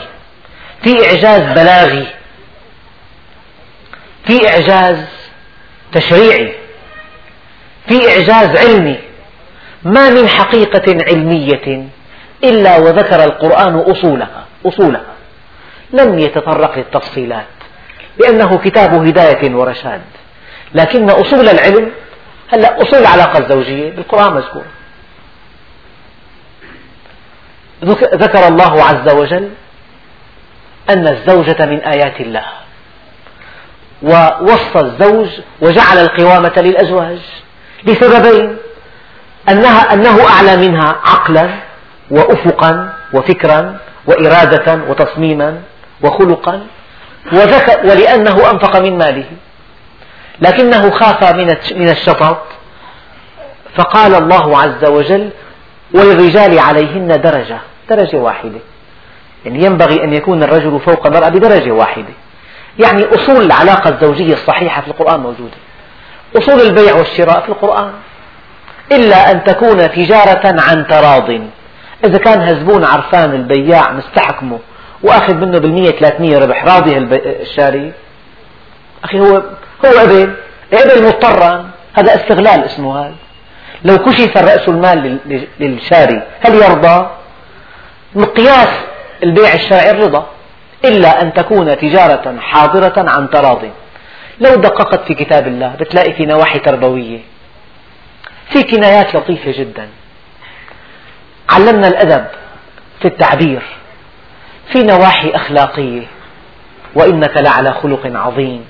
فيه 0.83 1.07
إعجاز 1.07 1.53
بلاغي 1.53 2.07
فيه 4.25 4.49
إعجاز 4.49 5.05
تشريعي 5.93 6.55
فيه 7.89 8.09
إعجاز 8.09 8.57
علمي. 8.57 8.99
ما 9.83 10.11
من 10.11 10.29
حقيقة 10.29 11.05
علمية 11.09 11.89
إلا 12.45 12.79
وذكر 12.79 13.25
القرآن 13.25 13.75
أصولها 13.75 14.45
أصولها. 14.67 15.15
لم 15.93 16.19
يتطرق 16.19 16.79
للتفصيلات. 16.79 17.58
لأنه 18.19 18.59
كتاب 18.59 19.07
هداية 19.07 19.55
ورشاد. 19.55 20.03
لكن 20.75 21.11
أصول 21.11 21.49
العلم 21.49 21.93
هلا 22.53 22.83
أصول 22.83 22.99
العلاقة 22.99 23.39
الزوجية 23.39 23.91
بالقرآن 23.91 24.35
مذكورة 24.35 24.67
ذكر 28.15 28.49
الله 28.49 28.85
عز 28.85 29.09
وجل 29.15 29.51
أن 30.91 31.09
الزوجة 31.09 31.67
من 31.67 31.79
آيات 31.79 32.21
الله. 32.21 32.45
ووصى 34.03 34.81
الزوج 34.81 35.29
وجعل 35.61 35.99
القوامة 35.99 36.53
للأزواج 36.57 37.19
لسببين. 37.85 38.57
أنها 39.49 39.93
أنه 39.93 40.29
أعلى 40.29 40.57
منها 40.57 40.97
عقلا 41.05 41.51
وأفقا 42.11 42.93
وفكرا 43.15 43.79
وإرادة 44.07 44.81
وتصميما 44.89 45.63
وخلقا. 46.03 46.67
ولأنه 47.85 48.51
أنفق 48.51 48.79
من 48.79 48.99
ماله. 48.99 49.27
لكنه 50.41 50.91
خاف 50.91 51.35
من 51.77 51.89
الشطط. 51.89 52.43
فقال 53.77 54.15
الله 54.15 54.59
عز 54.59 54.85
وجل 54.85 55.31
وللرجال 55.95 56.59
عليهن 56.59 57.21
درجة. 57.21 57.59
درجة 57.91 58.17
واحدة. 58.17 58.59
يعني 59.45 59.65
ينبغي 59.65 60.05
أن 60.05 60.13
يكون 60.13 60.43
الرجل 60.43 60.81
فوق 60.81 61.07
المرأة 61.07 61.29
بدرجة 61.29 61.71
واحدة. 61.71 62.13
يعني 62.79 63.05
أصول 63.05 63.43
العلاقة 63.43 63.91
الزوجية 63.91 64.33
الصحيحة 64.33 64.83
في 64.83 64.89
القرآن 64.89 65.21
موجودة. 65.21 65.57
أصول 66.37 66.61
البيع 66.61 66.95
والشراء 66.95 67.41
في 67.41 67.49
القرآن. 67.49 67.93
إلا 68.93 69.31
أن 69.31 69.45
تكون 69.45 69.91
تجارة 69.93 70.61
عن 70.61 70.87
تراض. 70.87 71.31
إذا 72.05 72.19
كان 72.19 72.41
هزبون 72.41 72.85
عرفان 72.85 73.35
البياع 73.35 73.93
مستحكمه. 73.93 74.59
وأخذ 75.03 75.35
منه 75.35 75.59
بالمية 75.59 75.91
ثلاثمية 75.91 76.39
ربح. 76.39 76.65
راضي 76.65 76.99
الشاري. 77.43 77.93
أخي 79.05 79.21
هو 79.21 79.43
هو 79.85 79.99
قبل 80.01 80.35
قبل 80.73 81.07
مضطرا. 81.07 81.71
هذا 81.95 82.15
استغلال 82.15 82.65
اسمه 82.65 83.01
هذا. 83.01 83.15
لو 83.85 83.99
كشف 83.99 84.37
رأس 84.37 84.69
المال 84.69 85.19
للشاري 85.61 86.23
هل 86.41 86.55
يرضى؟ 86.55 87.11
مقياس 88.15 88.69
البيع 89.23 89.55
الشرعي 89.55 89.91
الرضا. 89.91 90.27
إلا 90.85 91.23
أن 91.23 91.33
تكون 91.33 91.79
تجارة 91.79 92.37
حاضرة 92.41 93.11
عن 93.11 93.31
تراض. 93.31 93.63
لو 94.41 94.55
دققت 94.55 95.05
في 95.05 95.15
كتاب 95.15 95.47
الله 95.47 95.75
بتلاقي 95.81 96.13
في 96.13 96.27
نواحي 96.27 96.59
تربوية. 96.59 97.19
في 98.51 98.63
كنايات 98.63 99.15
لطيفة 99.15 99.53
جدا. 99.53 99.89
علمنا 101.51 101.89
الأدب 101.89 102.27
في 103.01 103.09
التعبير. 103.09 103.63
في 104.73 104.83
نواحي 104.83 105.31
أخلاقية. 105.31 106.03
وإنك 106.95 107.37
لعلى 107.37 107.73
خلق 107.73 108.11
عظيم. 108.15 108.65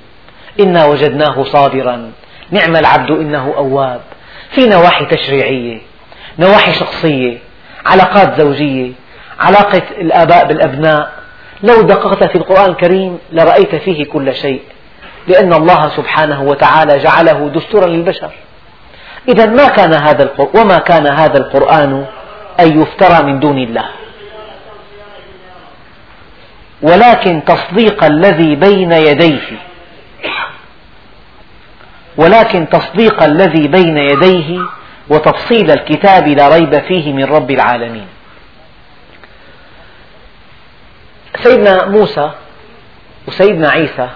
إنا 0.60 0.84
وجدناه 0.84 1.44
صابرا. 1.44 2.12
نعم 2.50 2.76
العبد 2.76 3.10
إنه 3.10 3.54
أواب. 3.56 4.00
في 4.50 4.66
نواحي 4.66 5.04
تشريعية 5.04 5.80
نواحي 6.38 6.72
شخصية 6.72 7.38
علاقات 7.86 8.40
زوجية 8.40 8.92
علاقة 9.40 9.82
الآباء 10.00 10.46
بالأبناء. 10.46 11.10
لو 11.62 11.82
دققت 11.82 12.24
في 12.24 12.38
القرآن 12.38 12.70
الكريم 12.70 13.18
لرأيت 13.32 13.74
فيه 13.74 14.04
كل 14.04 14.34
شيء. 14.34 14.62
لأن 15.28 15.52
الله 15.52 15.88
سبحانه 15.88 16.42
وتعالى 16.42 16.98
جعله 16.98 17.48
دستورا 17.48 17.86
للبشر. 17.86 18.30
إذا 19.28 19.46
ما 19.46 19.68
كان 19.68 19.94
هذا 19.94 20.30
وما 20.54 20.78
كان 20.78 21.06
هذا 21.06 21.38
القرآن 21.38 22.06
أن 22.60 22.80
يفترى 22.82 23.22
من 23.22 23.40
دون 23.40 23.58
الله. 23.58 23.84
ولكن 26.82 27.44
تصديق 27.44 28.04
الذي 28.04 28.54
بين 28.54 28.92
يديه. 28.92 29.58
ولكن 32.16 32.68
تصديق 32.68 33.22
الذي 33.22 33.68
بين 33.68 33.96
يديه 33.96 34.60
وتفصيل 35.08 35.70
الكتاب 35.70 36.28
لا 36.28 36.48
ريب 36.48 36.78
فيه 36.78 37.12
من 37.12 37.24
رب 37.24 37.50
العالمين. 37.50 38.06
سيدنا 41.42 41.86
موسى 41.86 42.30
وسيدنا 43.28 43.68
عيسى 43.70 44.08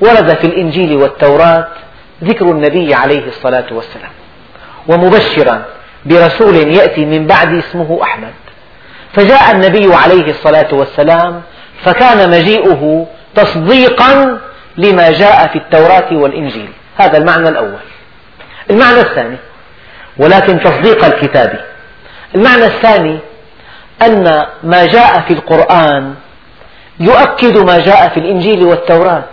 ورد 0.00 0.34
في 0.34 0.46
الإنجيل 0.46 0.96
والتوراة 0.96 1.68
ذكر 2.24 2.50
النبي 2.50 2.94
عليه 2.94 3.26
الصلاة 3.26 3.66
والسلام. 3.70 4.10
ومبشرا 4.88 5.64
برسول 6.04 6.54
يأتي 6.54 7.04
من 7.04 7.26
بعد 7.26 7.54
اسمه 7.54 8.00
أحمد. 8.02 8.34
فجاء 9.12 9.50
النبي 9.50 9.94
عليه 9.94 10.30
الصلاة 10.30 10.74
والسلام 10.74 11.42
فكان 11.82 12.30
مجيئه 12.30 13.06
تصديقا 13.34 14.38
لما 14.76 15.10
جاء 15.10 15.46
في 15.48 15.58
التوراة 15.58 16.12
والإنجيل. 16.12 16.68
هذا 16.96 17.18
المعنى 17.18 17.48
الأول. 17.48 17.80
المعنى 18.70 19.00
الثاني 19.00 19.36
ولكن 20.16 20.60
تصديق 20.60 21.04
الكتاب. 21.04 21.64
المعنى 22.34 22.64
الثاني 22.66 23.18
أن 24.02 24.46
ما 24.62 24.86
جاء 24.86 25.20
في 25.20 25.34
القرآن 25.34 26.14
يؤكد 27.00 27.58
ما 27.58 27.78
جاء 27.78 28.08
في 28.08 28.20
الإنجيل 28.20 28.64
والتوراة 28.64 29.24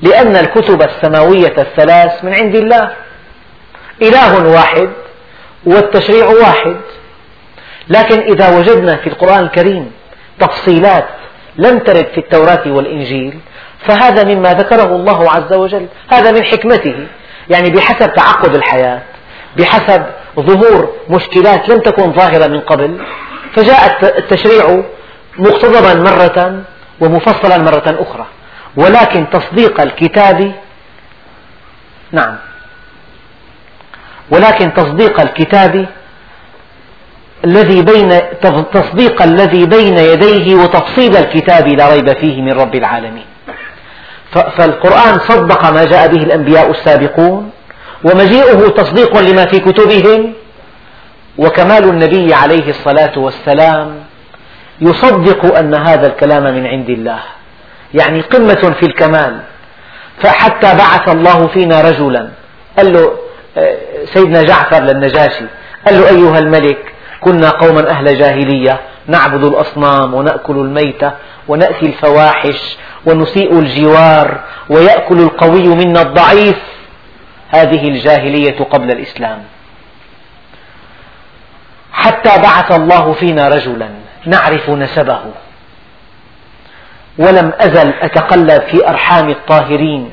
لأن 0.00 0.36
الكتب 0.36 0.82
السماوية 0.82 1.54
الثلاث 1.58 2.24
من 2.24 2.34
عند 2.34 2.54
الله. 2.54 2.92
إله 4.02 4.48
واحد 4.48 4.90
والتشريع 5.64 6.26
واحد. 6.26 6.76
لكن 7.88 8.20
إذا 8.20 8.58
وجدنا 8.58 8.96
في 8.96 9.06
القرآن 9.06 9.44
الكريم 9.44 9.92
تفصيلات 10.40 11.08
لم 11.56 11.78
ترد 11.78 12.06
في 12.14 12.18
التوراة 12.18 12.62
والإنجيل 12.66 13.38
فهذا 13.86 14.34
مما 14.34 14.54
ذكره 14.54 14.96
الله 14.96 15.30
عز 15.30 15.52
وجل 15.52 15.86
هذا 16.08 16.32
من 16.32 16.44
حكمته. 16.44 17.06
يعني 17.50 17.70
بحسب 17.70 18.14
تعقد 18.14 18.54
الحياة 18.54 19.02
بحسب 19.56 20.04
ظهور 20.40 20.94
مشكلات 21.08 21.68
لم 21.68 21.80
تكن 21.80 22.12
ظاهرة 22.12 22.46
من 22.46 22.60
قبل 22.60 23.00
فجاء 23.54 23.98
التشريع 24.18 24.82
مقتضبا 25.38 25.94
مرة 25.94 26.62
ومفصلا 27.00 27.58
مرة 27.58 27.96
أخرى. 28.00 28.26
ولكن 28.76 29.30
تصديق 29.30 29.80
الكتاب 29.80 30.52
نعم. 32.12 32.36
ولكن 34.30 34.74
تصديق 34.74 35.20
الكتاب 35.20 35.86
الذي 37.44 37.82
بين 37.82 38.20
تصديق 38.72 39.22
الذي 39.22 39.66
بين 39.66 39.98
يديه 39.98 40.54
وتفصيل 40.54 41.16
الكتاب 41.16 41.68
لا 41.68 41.92
ريب 41.92 42.12
فيه 42.18 42.42
من 42.42 42.52
رب 42.52 42.74
العالمين. 42.74 43.24
فالقرآن 44.32 45.18
صدق 45.18 45.70
ما 45.70 45.84
جاء 45.84 46.08
به 46.08 46.22
الأنبياء 46.22 46.70
السابقون 46.70 47.50
ومجيئه 48.04 48.68
تصديق 48.68 49.18
لما 49.18 49.46
في 49.46 49.58
كتبهم 49.58 50.32
وكمال 51.38 51.84
النبي 51.84 52.34
عليه 52.34 52.70
الصلاة 52.70 53.18
والسلام 53.18 53.94
يصدق 54.80 55.56
أن 55.56 55.74
هذا 55.74 56.06
الكلام 56.06 56.54
من 56.54 56.66
عند 56.66 56.90
الله. 56.90 57.20
يعني 57.94 58.20
قمة 58.20 58.74
في 58.80 58.86
الكمال. 58.86 59.40
فحتى 60.22 60.74
بعث 60.74 61.08
الله 61.08 61.46
فينا 61.46 61.80
رجلا 61.80 62.28
قال 62.76 62.92
له 62.92 63.12
آه، 63.56 63.76
سيدنا 64.04 64.42
جعفر 64.42 64.82
للنجاشي 64.82 65.44
قال 65.86 66.00
له 66.00 66.08
أيها 66.08 66.38
الملك 66.38 66.91
كنا 67.24 67.50
قوما 67.50 67.90
أهل 67.90 68.18
جاهلية 68.18 68.80
نعبد 69.06 69.44
الأصنام 69.44 70.14
ونأكل 70.14 70.56
الميتة 70.56 71.12
ونأتي 71.48 71.86
الفواحش 71.86 72.76
ونسيء 73.06 73.58
الجوار 73.58 74.40
ويأكل 74.68 75.20
القوي 75.20 75.68
منا 75.68 76.02
الضعيف. 76.02 76.58
هذه 77.48 77.88
الجاهلية 77.88 78.58
قبل 78.64 78.90
الإسلام. 78.90 79.42
حتى 81.92 82.42
بعث 82.42 82.72
الله 82.72 83.12
فينا 83.12 83.48
رجلا 83.48 83.88
نعرف 84.26 84.70
نسبه. 84.70 85.20
ولم 87.18 87.52
أزل 87.60 87.92
أتقلب 88.00 88.62
في 88.62 88.88
أرحام 88.88 89.30
الطاهرين 89.30 90.10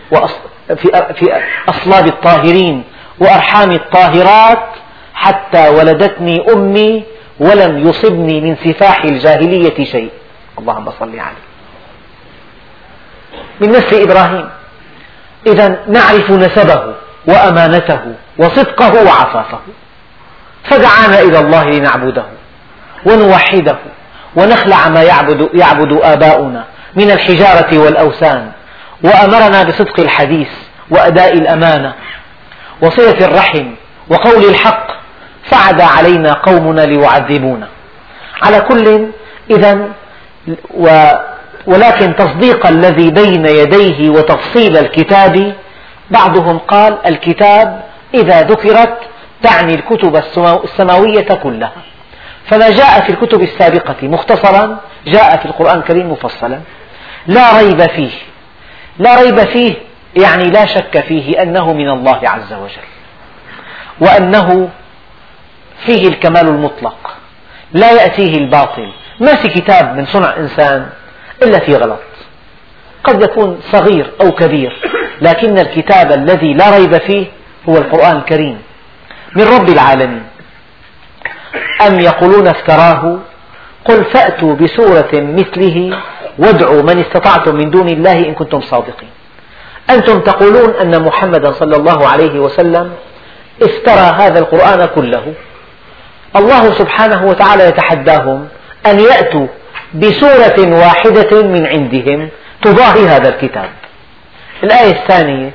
في 1.15 1.41
أصلاب 1.69 2.07
الطاهرين 2.07 2.83
وأرحام 3.19 3.71
الطاهرات 3.71 4.65
حتى 5.19 5.69
ولدتني 5.69 6.53
أمي 6.53 7.03
ولم 7.39 7.87
يصبني 7.87 8.41
من 8.41 8.55
سفاح 8.55 9.03
الجاهلية 9.03 9.85
شيء. 9.85 10.09
اللهم 10.59 10.91
صل 10.99 11.19
عليه. 11.19 11.45
من 13.59 13.69
نسل 13.69 14.01
إبراهيم. 14.01 14.49
إذا 15.47 15.79
نعرف 15.87 16.31
نسبه 16.31 16.93
وأمانته 17.27 17.99
وصدقه 18.37 19.03
وعفافه 19.05 19.59
فدعانا 20.63 21.19
إلى 21.19 21.39
الله 21.39 21.63
لنعبده 21.63 22.25
ونوحده 23.05 23.77
ونخلع 24.35 24.89
ما 24.89 25.03
يعبد, 25.03 25.49
يعبد 25.53 25.99
آباؤنا 26.03 26.65
من 26.95 27.11
الحجارة 27.11 27.77
والأوثان. 27.77 28.51
وأمرنا 29.03 29.63
بصدق 29.63 29.99
الحديث 29.99 30.49
وأداء 30.89 31.33
الأمانة 31.33 31.93
وصلة 32.81 33.25
الرحم 33.25 33.71
وقول 34.09 34.45
الحق 34.45 34.87
فعدا 35.49 35.83
علينا 35.83 36.33
قومنا 36.33 36.81
ليعذبونا. 36.81 37.67
على 38.41 38.61
كل 38.61 39.07
إذا 39.51 39.89
ولكن 41.67 42.15
تصديق 42.15 42.67
الذي 42.67 43.11
بين 43.11 43.45
يديه 43.45 44.09
وتفصيل 44.09 44.77
الكتاب 44.77 45.53
بعضهم 46.11 46.57
قال 46.57 46.97
الكتاب 47.05 47.83
إذا 48.13 48.41
ذكرت 48.41 48.97
تعني 49.43 49.73
الكتب 49.75 50.23
السماوية 50.63 51.27
كلها. 51.43 51.81
فما 52.45 52.69
جاء 52.69 53.01
في 53.01 53.09
الكتب 53.09 53.41
السابقة 53.41 53.95
مختصرا 54.07 54.77
جاء 55.07 55.37
في 55.37 55.45
القرآن 55.45 55.77
الكريم 55.77 56.11
مفصلا. 56.11 56.59
لا 57.27 57.59
ريب 57.59 57.81
فيه. 57.81 58.11
لا 58.99 59.21
ريب 59.21 59.39
فيه 59.39 59.73
يعني 60.15 60.43
لا 60.43 60.65
شك 60.65 60.99
فيه 61.07 61.41
أنه 61.41 61.73
من 61.73 61.89
الله 61.89 62.19
عز 62.23 62.53
وجل. 62.53 62.87
وأنه 63.99 64.69
فيه 65.85 66.07
الكمال 66.07 66.47
المطلق. 66.47 67.15
لا 67.73 67.91
يأتيه 67.91 68.37
الباطل. 68.37 68.91
ما 69.19 69.35
في 69.35 69.47
كتاب 69.47 69.95
من 69.95 70.05
صنع 70.05 70.37
إنسان 70.37 70.89
إلا 71.43 71.59
في 71.59 71.75
غلط. 71.75 71.99
قد 73.03 73.21
يكون 73.23 73.59
صغير 73.71 74.11
أو 74.21 74.31
كبير 74.31 74.73
لكن 75.21 75.59
الكتاب 75.59 76.11
الذي 76.11 76.53
لا 76.53 76.77
ريب 76.77 76.97
فيه 76.97 77.27
هو 77.69 77.77
القرآن 77.77 78.17
الكريم 78.17 78.61
من 79.35 79.43
رب 79.43 79.69
العالمين. 79.69 80.23
أم 81.87 81.99
يقولون 81.99 82.47
افتراه؟ 82.47 83.19
قل 83.85 84.05
فأتوا 84.05 84.55
بسورة 84.55 85.09
مثله 85.13 85.97
وادعوا 86.37 86.81
من 86.81 86.99
استطعتم 86.99 87.55
من 87.55 87.69
دون 87.69 87.89
الله 87.89 88.19
إن 88.19 88.33
كنتم 88.33 88.61
صادقين. 88.61 89.09
أنتم 89.89 90.19
تقولون 90.19 90.75
أن 90.75 91.03
محمدا 91.03 91.51
صلى 91.51 91.75
الله 91.75 92.07
عليه 92.07 92.39
وسلم 92.39 92.91
افترى 93.61 94.15
هذا 94.19 94.39
القرآن 94.39 94.85
كله. 94.85 95.33
الله 96.35 96.73
سبحانه 96.73 97.25
وتعالى 97.25 97.67
يتحداهم 97.67 98.47
أن 98.85 98.99
يأتوا 98.99 99.47
بسورة 99.93 100.79
واحدة 100.79 101.43
من 101.43 101.65
عندهم 101.67 102.29
تضاهي 102.61 103.07
هذا 103.07 103.29
الكتاب. 103.29 103.69
الآية 104.63 104.91
الثانية 104.91 105.51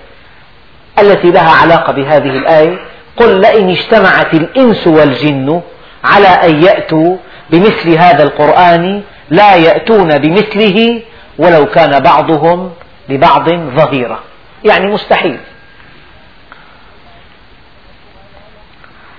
التي 0.98 1.30
لها 1.30 1.50
علاقة 1.50 1.92
بهذه 1.92 2.30
الآية 2.38 2.78
قل 3.16 3.40
لئن 3.40 3.70
اجتمعت 3.70 4.34
الإنس 4.34 4.86
والجن 4.86 5.62
على 6.04 6.28
أن 6.28 6.62
يأتوا 6.62 7.16
بمثل 7.50 7.90
هذا 7.90 8.22
القرآن 8.22 9.02
لا 9.30 9.54
يأتون 9.54 10.18
بمثله 10.18 11.02
ولو 11.38 11.66
كان 11.66 12.00
بعضهم 12.00 12.72
لبعض 13.08 13.50
ظهيرا. 13.50 14.20
يعني 14.64 14.86
مستحيل. 14.86 15.38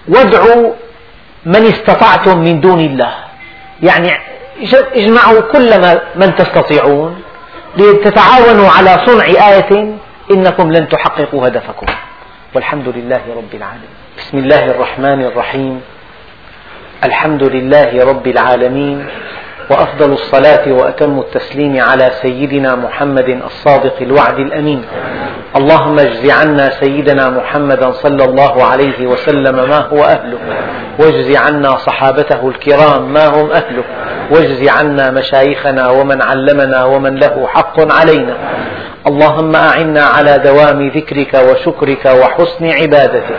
وادعوا 0.07 0.73
من 1.45 1.65
استطعتم 1.65 2.37
من 2.37 2.59
دون 2.59 2.79
الله. 2.79 3.13
يعني 3.83 4.09
اجمعوا 4.73 5.39
كل 5.39 5.97
من 6.15 6.35
تستطيعون 6.35 7.21
لتتعاونوا 7.77 8.69
على 8.69 8.97
صنع 9.05 9.25
آية 9.25 9.93
إنكم 10.31 10.71
لن 10.71 10.89
تحققوا 10.89 11.47
هدفكم. 11.47 11.85
والحمد 12.55 12.87
لله 12.87 13.21
رب 13.37 13.53
العالمين. 13.53 13.95
بسم 14.17 14.37
الله 14.37 14.65
الرحمن 14.65 15.21
الرحيم. 15.25 15.81
الحمد 17.03 17.43
لله 17.43 18.05
رب 18.05 18.27
العالمين. 18.27 19.07
وأفضل 19.70 20.13
الصلاة 20.13 20.72
وأتم 20.74 21.20
التسليم 21.20 21.82
على 21.82 22.11
سيدنا 22.22 22.76
محمد 22.76 23.30
الصادق 23.45 23.95
الوعد 24.01 24.39
الأمين. 24.39 24.82
اللهم 25.55 25.99
اجز 25.99 26.30
عنا 26.30 26.70
سيدنا 26.70 27.30
محمدا 27.30 27.91
صلى 27.91 28.24
الله 28.24 28.63
عليه 28.63 29.07
وسلم 29.07 29.55
ما 29.55 29.78
هو 29.78 30.03
أهله. 30.03 30.38
واجز 30.99 31.36
عنا 31.36 31.76
صحابته 31.76 32.47
الكرام 32.47 33.13
ما 33.13 33.28
هم 33.28 33.51
أهله. 33.51 33.84
واجز 34.32 34.70
عنا 34.70 35.11
مشايخنا 35.11 35.89
ومن 35.89 36.22
علمنا 36.22 36.84
ومن 36.84 37.16
له 37.16 37.47
حق 37.47 37.93
علينا. 37.93 38.36
اللهم 39.07 39.55
أعنا 39.55 40.03
على 40.03 40.38
دوام 40.38 40.88
ذكرك 40.88 41.34
وشكرك 41.34 42.05
وحسن 42.05 42.66
عبادتك. 42.82 43.38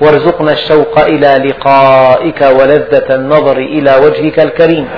وارزقنا 0.00 0.52
الشوق 0.52 0.98
إلى 0.98 1.30
لقائك 1.48 2.40
ولذة 2.40 3.14
النظر 3.14 3.56
إلى 3.56 3.96
وجهك 4.04 4.40
الكريم. 4.40 4.88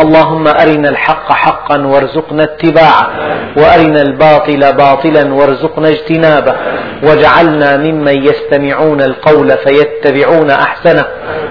اللهم 0.00 0.48
أرنا 0.48 0.88
الحق 0.88 1.32
حقا 1.32 1.86
وارزقنا 1.86 2.44
اتباعه 2.44 3.08
وأرنا 3.56 4.02
الباطل 4.02 4.72
باطلا 4.72 5.34
وارزقنا 5.34 5.88
اجتنابه 5.88 6.54
واجعلنا 7.02 7.76
ممن 7.76 8.26
يستمعون 8.28 9.00
القول 9.00 9.50
فيتبعون 9.64 10.50
أحسنه 10.50 11.04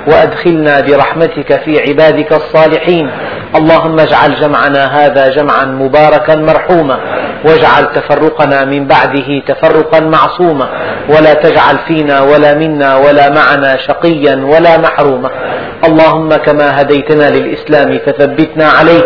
وأدخلنا 0.08 0.82
برحمتك 0.82 1.60
في 1.64 1.80
عبادك 1.80 2.34
الصالحين. 2.34 3.10
اللهم 3.56 4.00
اجعل 4.00 4.36
جمعنا 4.36 4.84
هذا 4.86 5.30
جمعا 5.30 5.66
مباركا 5.66 6.36
مرحوما 6.36 6.98
واجعل 7.46 7.86
تفرقنا 7.96 8.66
من 8.66 8.88
بعده 8.88 9.30
تفرقا 9.48 10.00
معصوما. 10.00 10.68
ولا 11.10 11.34
تجعل 11.34 11.78
فينا 11.88 12.22
ولا 12.22 12.54
منا 12.54 12.87
ولا 12.96 13.30
معنا 13.30 13.78
شقيا 13.78 14.36
ولا 14.36 14.78
محروما. 14.78 15.30
اللهم 15.86 16.30
كما 16.36 16.82
هديتنا 16.82 17.30
للإسلام 17.30 18.00
فثبتنا 18.06 18.68
عليه. 18.70 19.04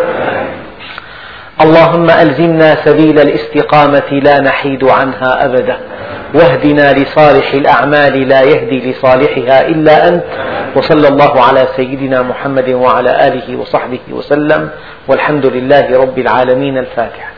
اللهم 1.62 2.10
ألزمنا 2.10 2.76
سبيل 2.86 3.20
الاستقامة 3.20 4.10
لا 4.12 4.40
نحيد 4.40 4.84
عنها 4.84 5.46
أبدا. 5.46 5.78
واهدنا 6.34 6.94
لصالح 6.94 7.54
الأعمال 7.54 8.28
لا 8.28 8.42
يهدي 8.42 8.92
لصالحها 8.92 9.68
إلا 9.68 10.08
أنت. 10.08 10.24
وصلى 10.76 11.08
الله 11.08 11.42
على 11.42 11.68
سيدنا 11.76 12.22
محمد 12.22 12.70
وعلى 12.70 13.28
آله 13.28 13.58
وصحبه 13.58 14.00
وسلم. 14.12 14.70
والحمد 15.08 15.46
لله 15.46 16.02
رب 16.02 16.20
العالمين 16.20 16.78
الفاتحة 16.78 17.31